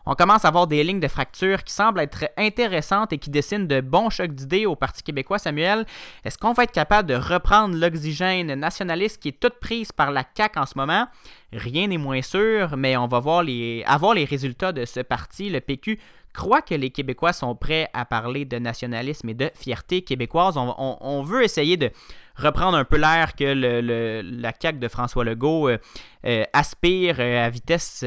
On 0.06 0.14
commence 0.14 0.44
à 0.44 0.48
avoir 0.48 0.66
des 0.66 0.82
lignes 0.84 1.00
de 1.00 1.08
fracture 1.08 1.64
qui 1.64 1.72
semblent 1.72 2.00
être 2.00 2.26
intéressantes 2.36 3.12
et 3.12 3.18
qui 3.18 3.30
dessinent 3.30 3.66
de 3.66 3.80
bons 3.80 4.10
chocs 4.10 4.34
d'idées 4.34 4.66
au 4.66 4.76
Parti 4.76 5.02
québécois, 5.02 5.38
Samuel. 5.38 5.86
Est-ce 6.24 6.38
qu'on 6.38 6.52
va 6.52 6.64
être 6.64 6.72
capable 6.72 7.08
de 7.08 7.14
reprendre 7.14 7.76
l'oxygène 7.76 8.54
nationaliste 8.54 9.22
qui 9.22 9.28
est 9.28 9.40
toute 9.40 9.58
prise 9.60 9.92
par 9.92 10.12
la 10.12 10.24
CAQ 10.36 10.58
en 10.58 10.66
ce 10.66 10.76
moment? 10.76 11.06
Rien 11.52 11.86
n'est 11.86 11.98
moins 11.98 12.22
sûr, 12.22 12.76
mais 12.76 12.96
on 12.96 13.06
va 13.06 13.20
voir 13.20 13.42
les, 13.42 13.82
avoir 13.86 14.14
les 14.14 14.24
résultats 14.24 14.72
de 14.72 14.84
ce 14.84 15.00
parti, 15.00 15.48
le 15.50 15.60
PQ 15.60 15.98
croit 16.34 16.60
que 16.60 16.74
les 16.74 16.90
Québécois 16.90 17.32
sont 17.32 17.54
prêts 17.54 17.88
à 17.94 18.04
parler 18.04 18.44
de 18.44 18.58
nationalisme 18.58 19.28
et 19.30 19.34
de 19.34 19.50
fierté 19.54 20.02
québécoise. 20.02 20.56
On, 20.58 21.22
veut 21.22 21.44
essayer 21.44 21.76
de 21.76 21.90
reprendre 22.36 22.76
un 22.76 22.84
peu 22.84 22.96
l'air 22.96 23.34
que 23.34 23.44
la 23.44 24.52
CAQ 24.60 24.78
de 24.78 24.88
François 24.88 25.24
Legault 25.24 25.68
euh, 25.68 25.78
euh, 26.26 26.44
aspire 26.52 27.16
euh, 27.20 27.46
à 27.46 27.48
vitesse 27.48 28.04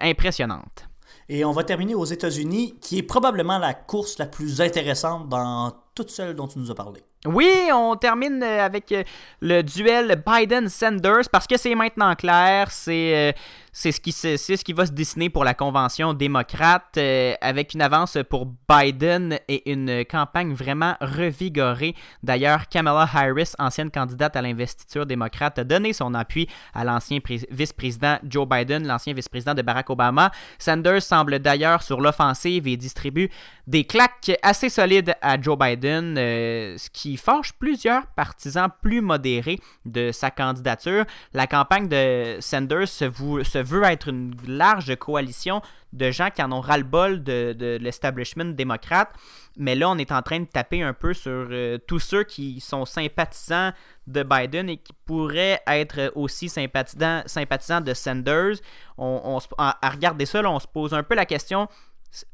impressionnante. 0.00 0.91
Et 1.28 1.44
on 1.44 1.52
va 1.52 1.64
terminer 1.64 1.94
aux 1.94 2.04
États-Unis, 2.04 2.76
qui 2.80 2.98
est 2.98 3.02
probablement 3.02 3.58
la 3.58 3.74
course 3.74 4.18
la 4.18 4.26
plus 4.26 4.60
intéressante 4.60 5.28
dans 5.28 5.72
toutes 5.94 6.10
celles 6.10 6.34
dont 6.34 6.48
tu 6.48 6.58
nous 6.58 6.70
as 6.70 6.74
parlé. 6.74 7.00
Oui, 7.26 7.70
on 7.72 7.94
termine 7.96 8.42
avec 8.42 8.92
le 9.40 9.62
duel 9.62 10.22
Biden-Sanders 10.26 11.28
parce 11.30 11.46
que 11.46 11.56
c'est 11.56 11.74
maintenant 11.74 12.14
clair, 12.16 12.70
c'est 12.70 13.34
c'est 13.72 13.90
ce, 13.90 14.00
qui, 14.00 14.12
c'est 14.12 14.36
ce 14.36 14.62
qui 14.64 14.74
va 14.74 14.84
se 14.84 14.92
dessiner 14.92 15.30
pour 15.30 15.44
la 15.44 15.54
convention 15.54 16.12
démocrate 16.12 16.98
euh, 16.98 17.34
avec 17.40 17.72
une 17.72 17.80
avance 17.80 18.18
pour 18.28 18.46
Biden 18.68 19.38
et 19.48 19.72
une 19.72 20.04
campagne 20.04 20.52
vraiment 20.52 20.94
revigorée. 21.00 21.94
D'ailleurs, 22.22 22.68
Kamala 22.68 23.08
Harris, 23.10 23.52
ancienne 23.58 23.90
candidate 23.90 24.36
à 24.36 24.42
l'investiture 24.42 25.06
démocrate, 25.06 25.58
a 25.58 25.64
donné 25.64 25.94
son 25.94 26.12
appui 26.12 26.48
à 26.74 26.84
l'ancien 26.84 27.18
vice-président 27.50 28.18
Joe 28.28 28.46
Biden, 28.46 28.86
l'ancien 28.86 29.14
vice-président 29.14 29.54
de 29.54 29.62
Barack 29.62 29.88
Obama. 29.88 30.30
Sanders 30.58 31.02
semble 31.02 31.38
d'ailleurs 31.38 31.82
sur 31.82 32.02
l'offensive 32.02 32.68
et 32.68 32.76
distribue 32.76 33.30
des 33.66 33.84
claques 33.84 34.32
assez 34.42 34.68
solides 34.68 35.14
à 35.22 35.40
Joe 35.40 35.56
Biden, 35.58 36.16
euh, 36.18 36.76
ce 36.76 36.90
qui 36.90 37.16
fâche 37.16 37.52
plusieurs 37.54 38.06
partisans 38.08 38.68
plus 38.82 39.00
modérés 39.00 39.58
de 39.86 40.12
sa 40.12 40.30
candidature. 40.30 41.06
La 41.32 41.46
campagne 41.46 41.88
de 41.88 42.36
Sanders 42.40 42.88
se 42.88 43.61
veut 43.62 43.82
être 43.84 44.08
une 44.08 44.34
large 44.46 44.94
coalition 44.96 45.62
de 45.92 46.10
gens 46.10 46.30
qui 46.30 46.42
en 46.42 46.52
ont 46.52 46.60
ras-le-bol 46.60 47.22
de, 47.22 47.78
l'establishment 47.80 48.46
démocrate. 48.46 49.10
Mais 49.56 49.74
là, 49.74 49.90
on 49.90 49.98
est 49.98 50.12
en 50.12 50.22
train 50.22 50.40
de 50.40 50.46
taper 50.46 50.82
un 50.82 50.94
peu 50.94 51.12
sur 51.12 51.48
euh, 51.50 51.78
tous 51.86 51.98
ceux 51.98 52.24
qui 52.24 52.60
sont 52.60 52.86
sympathisants 52.86 53.72
de 54.06 54.22
Biden 54.22 54.70
et 54.70 54.78
qui 54.78 54.94
pourraient 55.04 55.60
être 55.66 56.12
aussi 56.14 56.48
sympathisants, 56.48 57.22
sympathisants 57.26 57.82
de 57.82 57.92
Sanders. 57.92 58.56
On, 58.96 59.38
à, 59.58 59.90
regarder 59.90 60.24
ça, 60.24 60.42
on 60.48 60.58
se 60.58 60.66
pose 60.66 60.94
un 60.94 61.02
peu 61.02 61.14
la 61.14 61.26
question 61.26 61.68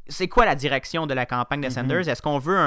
c'est 0.09 0.27
quoi 0.27 0.45
la 0.45 0.57
direction 0.57 1.07
de 1.07 1.14
la 1.14 1.25
campagne 1.25 1.61
de 1.61 1.69
mm-hmm. 1.69 1.73
Sanders? 1.73 2.09
Est-ce 2.09 2.21
qu'on 2.21 2.38
veut 2.38 2.59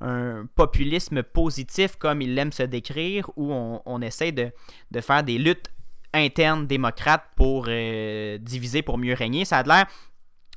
un, 0.00 0.46
populisme 0.54 1.22
positif 1.22 1.96
comme 1.96 2.22
il 2.22 2.38
aime 2.38 2.52
se 2.52 2.62
décrire 2.62 3.28
ou 3.36 3.52
on, 3.52 4.00
essaie 4.00 4.32
de, 4.32 4.52
de, 4.90 5.00
faire 5.00 5.24
des 5.24 5.38
luttes 5.38 5.70
interne 6.14 6.66
démocrate 6.66 7.24
pour 7.36 7.66
euh, 7.68 8.38
diviser 8.38 8.82
pour 8.82 8.98
mieux 8.98 9.14
régner. 9.14 9.44
Ça 9.44 9.58
a 9.58 9.62
l'air 9.62 9.86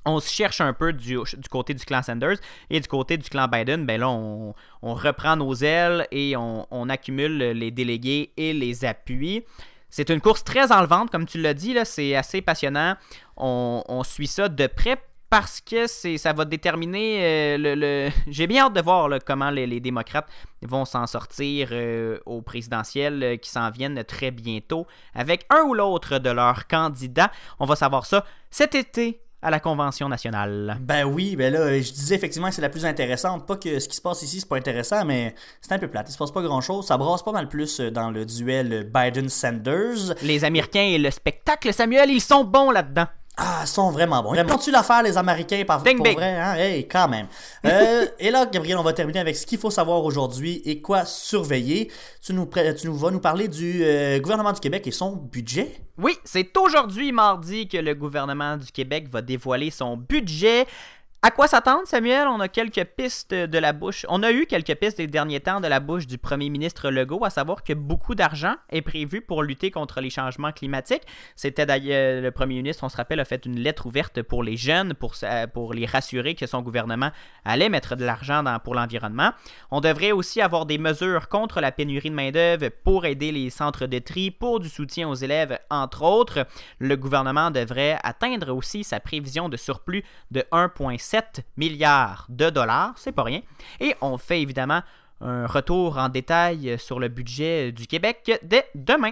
on 0.05 0.19
se 0.19 0.29
cherche 0.29 0.61
un 0.61 0.73
peu 0.73 0.93
du, 0.93 1.17
côté 1.49 1.73
du 1.73 1.83
clan 1.83 2.03
Sanders 2.03 2.37
et 2.69 2.79
du 2.79 2.87
côté 2.87 3.17
du 3.17 3.27
clan 3.27 3.47
Biden, 3.47 3.85
ben 3.85 3.99
là, 3.99 4.09
on, 4.09 4.53
reprend 4.83 5.35
nos 5.35 5.55
ailes 5.55 6.07
et 6.11 6.35
on, 6.37 6.89
accumule 6.89 7.37
les 7.37 7.71
délégués 7.71 8.31
et 8.37 8.53
les 8.53 8.85
appuis. 8.85 9.43
C'est 9.89 10.09
une 10.09 10.21
course 10.21 10.43
très 10.43 10.71
enlevante, 10.71 11.09
comme 11.09 11.25
tu 11.25 11.41
l'as 11.41 11.53
dit, 11.53 11.75
c'est 11.85 12.15
assez 12.15 12.41
passionnant. 12.41 12.95
On, 13.35 13.83
on, 13.87 14.03
suit 14.03 14.27
ça 14.27 14.47
de 14.47 14.67
près 14.67 15.01
parce 15.29 15.61
que 15.61 15.87
c'est 15.87 16.17
ça 16.17 16.33
va 16.33 16.45
déterminer 16.45 17.19
euh, 17.21 17.57
le, 17.57 18.09
j'ai 18.27 18.47
bien 18.47 18.65
hâte 18.65 18.73
de 18.73 18.81
voir 18.81 19.09
comment 19.25 19.49
les, 19.49 19.79
démocrates 19.79 20.27
vont 20.61 20.85
s'en 20.85 21.07
sortir 21.07 21.69
euh, 21.71 22.19
au 22.25 22.41
présidentiel 22.41 23.23
euh, 23.23 23.37
qui 23.37 23.49
s'en 23.49 23.69
viennent 23.69 24.03
très 24.03 24.31
bientôt 24.31 24.87
avec 25.13 25.45
un 25.49 25.63
ou 25.63 25.73
l'autre 25.73 26.19
de 26.19 26.29
leurs 26.29 26.67
candidats. 26.67 27.31
On 27.59 27.65
va 27.65 27.75
savoir 27.75 28.05
ça 28.05 28.25
cet 28.49 28.75
été 28.75 29.21
à 29.41 29.51
la 29.51 29.59
Convention 29.59 30.09
nationale. 30.09 30.77
Ben 30.81 31.03
oui, 31.03 31.35
ben 31.35 31.53
là, 31.53 31.79
je 31.79 31.91
disais 31.91 32.15
effectivement 32.15 32.49
que 32.49 32.55
c'est 32.55 32.63
la 32.63 32.69
plus 32.69 32.85
intéressante. 32.85 33.45
Pas 33.45 33.57
que 33.57 33.77
ce 33.77 33.87
qui 33.87 33.95
se 33.95 34.01
passe 34.01 34.23
ici, 34.23 34.39
c'est 34.39 34.49
pas 34.49 34.57
intéressant, 34.57 35.05
mais 35.05 35.35
c'est 35.61 35.71
un 35.71 35.77
peu 35.77 35.87
plate. 35.87 36.09
Il 36.09 36.13
se 36.13 36.17
passe 36.17 36.31
pas 36.31 36.41
grand 36.41 36.61
chose. 36.61 36.87
Ça 36.87 36.97
brasse 36.97 37.21
pas 37.21 37.31
mal 37.31 37.47
plus 37.47 37.79
dans 37.79 38.09
le 38.09 38.25
duel 38.25 38.89
Biden-Sanders. 38.91 40.15
Les 40.23 40.45
Américains 40.45 40.81
et 40.81 40.97
le 40.97 41.11
spectacle, 41.11 41.71
Samuel, 41.73 42.09
ils 42.09 42.21
sont 42.21 42.43
bons 42.43 42.71
là-dedans. 42.71 43.05
Ah, 43.37 43.61
ils 43.63 43.67
sont 43.67 43.91
vraiment 43.91 44.23
bons. 44.23 44.33
Ils 44.33 44.45
tu 44.63 44.71
l'affaire, 44.71 45.03
les 45.03 45.17
Américains, 45.17 45.63
par 45.67 45.83
pour 45.83 45.93
vrai, 45.93 46.37
hein? 46.37 46.55
Hey, 46.55 46.87
quand 46.87 47.09
même. 47.09 47.27
Euh, 47.65 48.05
et 48.19 48.31
là, 48.31 48.45
Gabriel, 48.45 48.77
on 48.77 48.83
va 48.83 48.93
terminer 48.93 49.19
avec 49.19 49.35
ce 49.35 49.45
qu'il 49.45 49.57
faut 49.57 49.69
savoir 49.69 50.03
aujourd'hui 50.05 50.61
et 50.63 50.81
quoi 50.81 51.03
surveiller. 51.03 51.91
Tu 52.21 52.33
nous, 52.33 52.49
tu 52.79 52.87
nous 52.87 52.95
vas 52.95 53.11
nous 53.11 53.19
parler 53.19 53.49
du 53.49 53.83
euh, 53.83 54.19
gouvernement 54.19 54.53
du 54.53 54.61
Québec 54.61 54.87
et 54.87 54.91
son 54.91 55.17
budget? 55.17 55.81
Oui, 55.97 56.17
c'est 56.23 56.55
aujourd'hui, 56.57 57.11
mardi, 57.11 57.67
que 57.67 57.77
le 57.77 57.93
gouvernement 57.93 58.57
du 58.57 58.71
Québec 58.71 59.07
va 59.09 59.21
dévoiler 59.21 59.69
son 59.69 59.97
budget. 59.97 60.65
À 61.25 61.31
quoi 61.31 61.47
s'attendre, 61.47 61.87
Samuel? 61.87 62.27
On 62.27 62.39
a 62.39 62.47
quelques 62.47 62.83
pistes 62.83 63.33
de 63.33 63.57
la 63.57 63.73
bouche. 63.73 64.05
On 64.09 64.21
a 64.21 64.31
eu 64.31 64.45
quelques 64.45 64.75
pistes 64.75 64.97
des 64.97 65.07
derniers 65.07 65.39
temps 65.39 65.59
de 65.59 65.65
la 65.65 65.79
bouche 65.79 66.05
du 66.05 66.19
premier 66.19 66.51
ministre 66.51 66.91
Legault, 66.91 67.25
à 67.25 67.31
savoir 67.31 67.63
que 67.63 67.73
beaucoup 67.73 68.13
d'argent 68.13 68.53
est 68.69 68.83
prévu 68.83 69.21
pour 69.21 69.41
lutter 69.41 69.71
contre 69.71 70.01
les 70.01 70.11
changements 70.11 70.51
climatiques. 70.51 71.01
C'était 71.35 71.65
d'ailleurs 71.65 72.21
le 72.21 72.29
premier 72.29 72.57
ministre, 72.57 72.83
on 72.83 72.89
se 72.89 72.97
rappelle, 72.97 73.19
a 73.19 73.25
fait 73.25 73.43
une 73.47 73.59
lettre 73.59 73.87
ouverte 73.87 74.21
pour 74.21 74.43
les 74.43 74.55
jeunes, 74.55 74.93
pour, 74.93 75.15
pour 75.51 75.73
les 75.73 75.87
rassurer 75.87 76.35
que 76.35 76.45
son 76.45 76.61
gouvernement 76.61 77.09
allait 77.43 77.69
mettre 77.69 77.95
de 77.95 78.05
l'argent 78.05 78.43
pour 78.63 78.75
l'environnement. 78.75 79.31
On 79.71 79.81
devrait 79.81 80.11
aussi 80.11 80.41
avoir 80.41 80.67
des 80.67 80.77
mesures 80.77 81.27
contre 81.27 81.59
la 81.59 81.71
pénurie 81.71 82.11
de 82.11 82.15
main-d'œuvre 82.15 82.69
pour 82.83 83.07
aider 83.07 83.31
les 83.31 83.49
centres 83.49 83.87
de 83.87 83.97
tri, 83.97 84.29
pour 84.29 84.59
du 84.59 84.69
soutien 84.69 85.09
aux 85.09 85.15
élèves, 85.15 85.57
entre 85.71 86.03
autres. 86.03 86.45
Le 86.77 86.95
gouvernement 86.95 87.49
devrait 87.49 87.97
atteindre 88.03 88.53
aussi 88.53 88.83
sa 88.83 88.99
prévision 88.99 89.49
de 89.49 89.57
surplus 89.57 90.03
de 90.29 90.41
1,7 90.51 91.14
milliards 91.57 92.25
de 92.29 92.49
dollars, 92.49 92.93
c'est 92.97 93.11
pas 93.11 93.23
rien. 93.23 93.41
Et 93.79 93.95
on 94.01 94.17
fait 94.17 94.41
évidemment 94.41 94.81
un 95.21 95.47
retour 95.47 95.97
en 95.97 96.09
détail 96.09 96.77
sur 96.77 96.99
le 96.99 97.07
budget 97.07 97.71
du 97.71 97.87
Québec 97.87 98.39
dès 98.43 98.67
demain. 98.75 99.11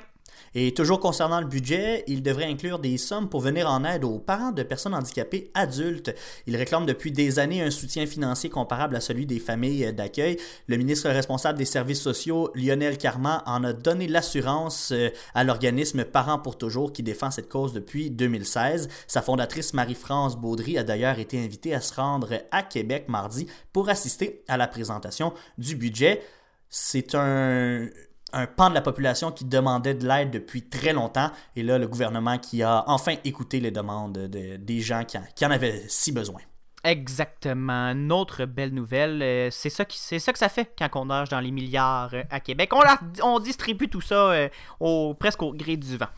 Et 0.55 0.73
toujours 0.73 0.99
concernant 0.99 1.41
le 1.41 1.47
budget, 1.47 2.03
il 2.07 2.21
devrait 2.21 2.45
inclure 2.45 2.79
des 2.79 2.97
sommes 2.97 3.27
pour 3.27 3.41
venir 3.41 3.69
en 3.69 3.83
aide 3.83 4.03
aux 4.03 4.19
parents 4.19 4.51
de 4.51 4.63
personnes 4.63 4.93
handicapées 4.93 5.49
adultes. 5.53 6.13
Il 6.45 6.55
réclame 6.55 6.85
depuis 6.85 7.11
des 7.11 7.39
années 7.39 7.61
un 7.61 7.71
soutien 7.71 8.05
financier 8.05 8.49
comparable 8.49 8.95
à 8.95 9.01
celui 9.01 9.25
des 9.25 9.39
familles 9.39 9.91
d'accueil. 9.93 10.37
Le 10.67 10.77
ministre 10.77 11.09
responsable 11.09 11.57
des 11.57 11.65
services 11.65 12.01
sociaux, 12.01 12.51
Lionel 12.53 12.97
Carman, 12.97 13.41
en 13.45 13.63
a 13.63 13.73
donné 13.73 14.07
l'assurance 14.07 14.91
euh, 14.91 15.09
à 15.33 15.43
l'organisme 15.43 16.03
Parents 16.03 16.39
pour 16.39 16.57
toujours 16.57 16.93
qui 16.93 17.03
défend 17.03 17.31
cette 17.31 17.49
cause 17.49 17.73
depuis 17.73 18.11
2016. 18.11 18.89
Sa 19.07 19.21
fondatrice 19.21 19.73
Marie-France 19.73 20.37
Baudry 20.37 20.77
a 20.77 20.83
d'ailleurs 20.83 21.19
été 21.19 21.43
invitée 21.43 21.73
à 21.73 21.81
se 21.81 21.93
rendre 21.95 22.33
à 22.51 22.63
Québec 22.63 23.05
mardi 23.07 23.47
pour 23.71 23.89
assister 23.89 24.43
à 24.47 24.57
la 24.57 24.67
présentation 24.67 25.33
du 25.57 25.75
budget. 25.75 26.21
C'est 26.69 27.15
un, 27.15 27.87
un 28.33 28.47
pan 28.47 28.69
de 28.69 28.75
la 28.75 28.81
population 28.81 29.31
qui 29.31 29.45
demandait 29.45 29.93
de 29.93 30.07
l'aide 30.07 30.31
depuis 30.31 30.63
très 30.63 30.93
longtemps. 30.93 31.31
Et 31.55 31.63
là, 31.63 31.77
le 31.77 31.87
gouvernement 31.87 32.37
qui 32.37 32.63
a 32.63 32.83
enfin 32.87 33.15
écouté 33.23 33.59
les 33.59 33.71
demandes 33.71 34.17
des 34.17 34.81
gens 34.81 35.03
qui 35.05 35.45
en, 35.45 35.51
avaient 35.51 35.83
si 35.87 36.11
besoin. 36.11 36.41
Exactement. 36.83 37.91
Une 37.91 38.11
autre 38.11 38.43
belle 38.45 38.73
nouvelle, 38.73 39.21
euh, 39.21 39.49
c'est 39.51 39.69
ça, 39.69 39.85
que 39.85 39.93
ça 39.93 40.49
fait 40.49 40.73
quand 40.77 40.89
on 40.95 41.05
nage 41.05 41.29
dans 41.29 41.39
les 41.39 41.51
milliards 41.51 42.13
euh, 42.13 42.23
à 42.29 42.41
Québec. 42.41 42.71
On, 42.73 42.81
on 43.23 43.39
distribue 43.39 43.87
tout 43.87 44.01
ça 44.01 44.31
euh, 44.31 44.49
au, 44.81 45.13
presque 45.13 45.41
au 45.43 45.53
gré 45.53 45.77
du 45.77 45.95
vent. 45.95 46.09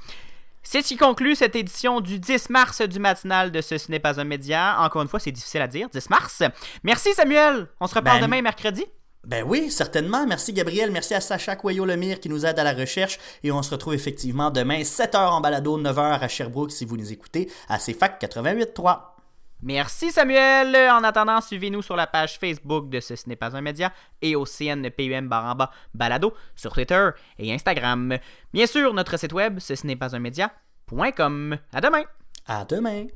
C'est 0.63 0.82
ce 0.82 0.88
qui 0.88 0.97
conclut 0.97 1.36
cette 1.36 1.56
édition 1.56 2.01
du 2.01 2.19
10 2.19 2.49
mars 2.49 2.82
du 2.82 2.97
matinal 2.97 3.51
de 3.51 3.62
Ce, 3.62 3.75
n'est 3.91 3.99
pas 3.99 4.19
un 4.19 4.23
média. 4.23 4.78
Encore 4.80 5.04
une 5.04 5.08
fois, 5.08 5.19
c'est 5.19 5.32
difficile 5.32 5.62
à 5.62 5.67
dire, 5.67 5.88
10 5.89 6.10
mars. 6.10 6.41
Merci 6.84 7.13
Samuel. 7.13 7.67
On 7.80 7.86
se 7.86 7.93
reparle 7.93 8.19
ben, 8.19 8.25
demain 8.25 8.41
mercredi. 8.41 8.84
Ben 9.25 9.43
oui, 9.43 9.71
certainement. 9.71 10.25
Merci 10.27 10.53
Gabriel. 10.53 10.91
Merci 10.91 11.15
à 11.15 11.21
Sacha 11.21 11.55
Coyot-Lemire 11.55 12.19
qui 12.19 12.29
nous 12.29 12.45
aide 12.45 12.59
à 12.59 12.63
la 12.63 12.73
recherche. 12.73 13.19
Et 13.43 13.51
on 13.51 13.63
se 13.63 13.71
retrouve 13.71 13.95
effectivement 13.95 14.51
demain, 14.51 14.81
7h 14.81 15.17
en 15.17 15.41
balado, 15.41 15.79
9h 15.79 16.19
à 16.19 16.27
Sherbrooke 16.27 16.71
si 16.71 16.85
vous 16.85 16.97
nous 16.97 17.11
écoutez 17.11 17.51
à 17.67 17.79
CFAC 17.79 18.21
88.3. 18.21 19.15
Merci 19.63 20.11
Samuel. 20.11 20.75
En 20.91 21.03
attendant, 21.03 21.41
suivez-nous 21.41 21.81
sur 21.81 21.95
la 21.95 22.05
page 22.05 22.38
Facebook 22.38 22.89
de 22.89 22.99
Ce, 22.99 23.15
n'est 23.27 23.35
pas 23.35 23.55
un 23.55 23.61
média 23.61 23.91
et 24.21 24.35
au 24.35 24.45
CNPUM 24.45 25.27
Baramba 25.27 25.71
Balado 25.93 26.33
sur 26.55 26.73
Twitter 26.73 27.09
et 27.39 27.51
Instagram. 27.51 28.17
Bien 28.53 28.67
sûr, 28.67 28.93
notre 28.93 29.17
site 29.17 29.33
web, 29.33 29.59
ce 29.59 29.73
n'est 29.88 29.95
pas 29.95 30.15
un 30.15 30.19
média.com. 30.19 31.57
À 31.73 31.81
demain. 31.81 32.03
À 32.45 32.63
demain. 32.63 33.07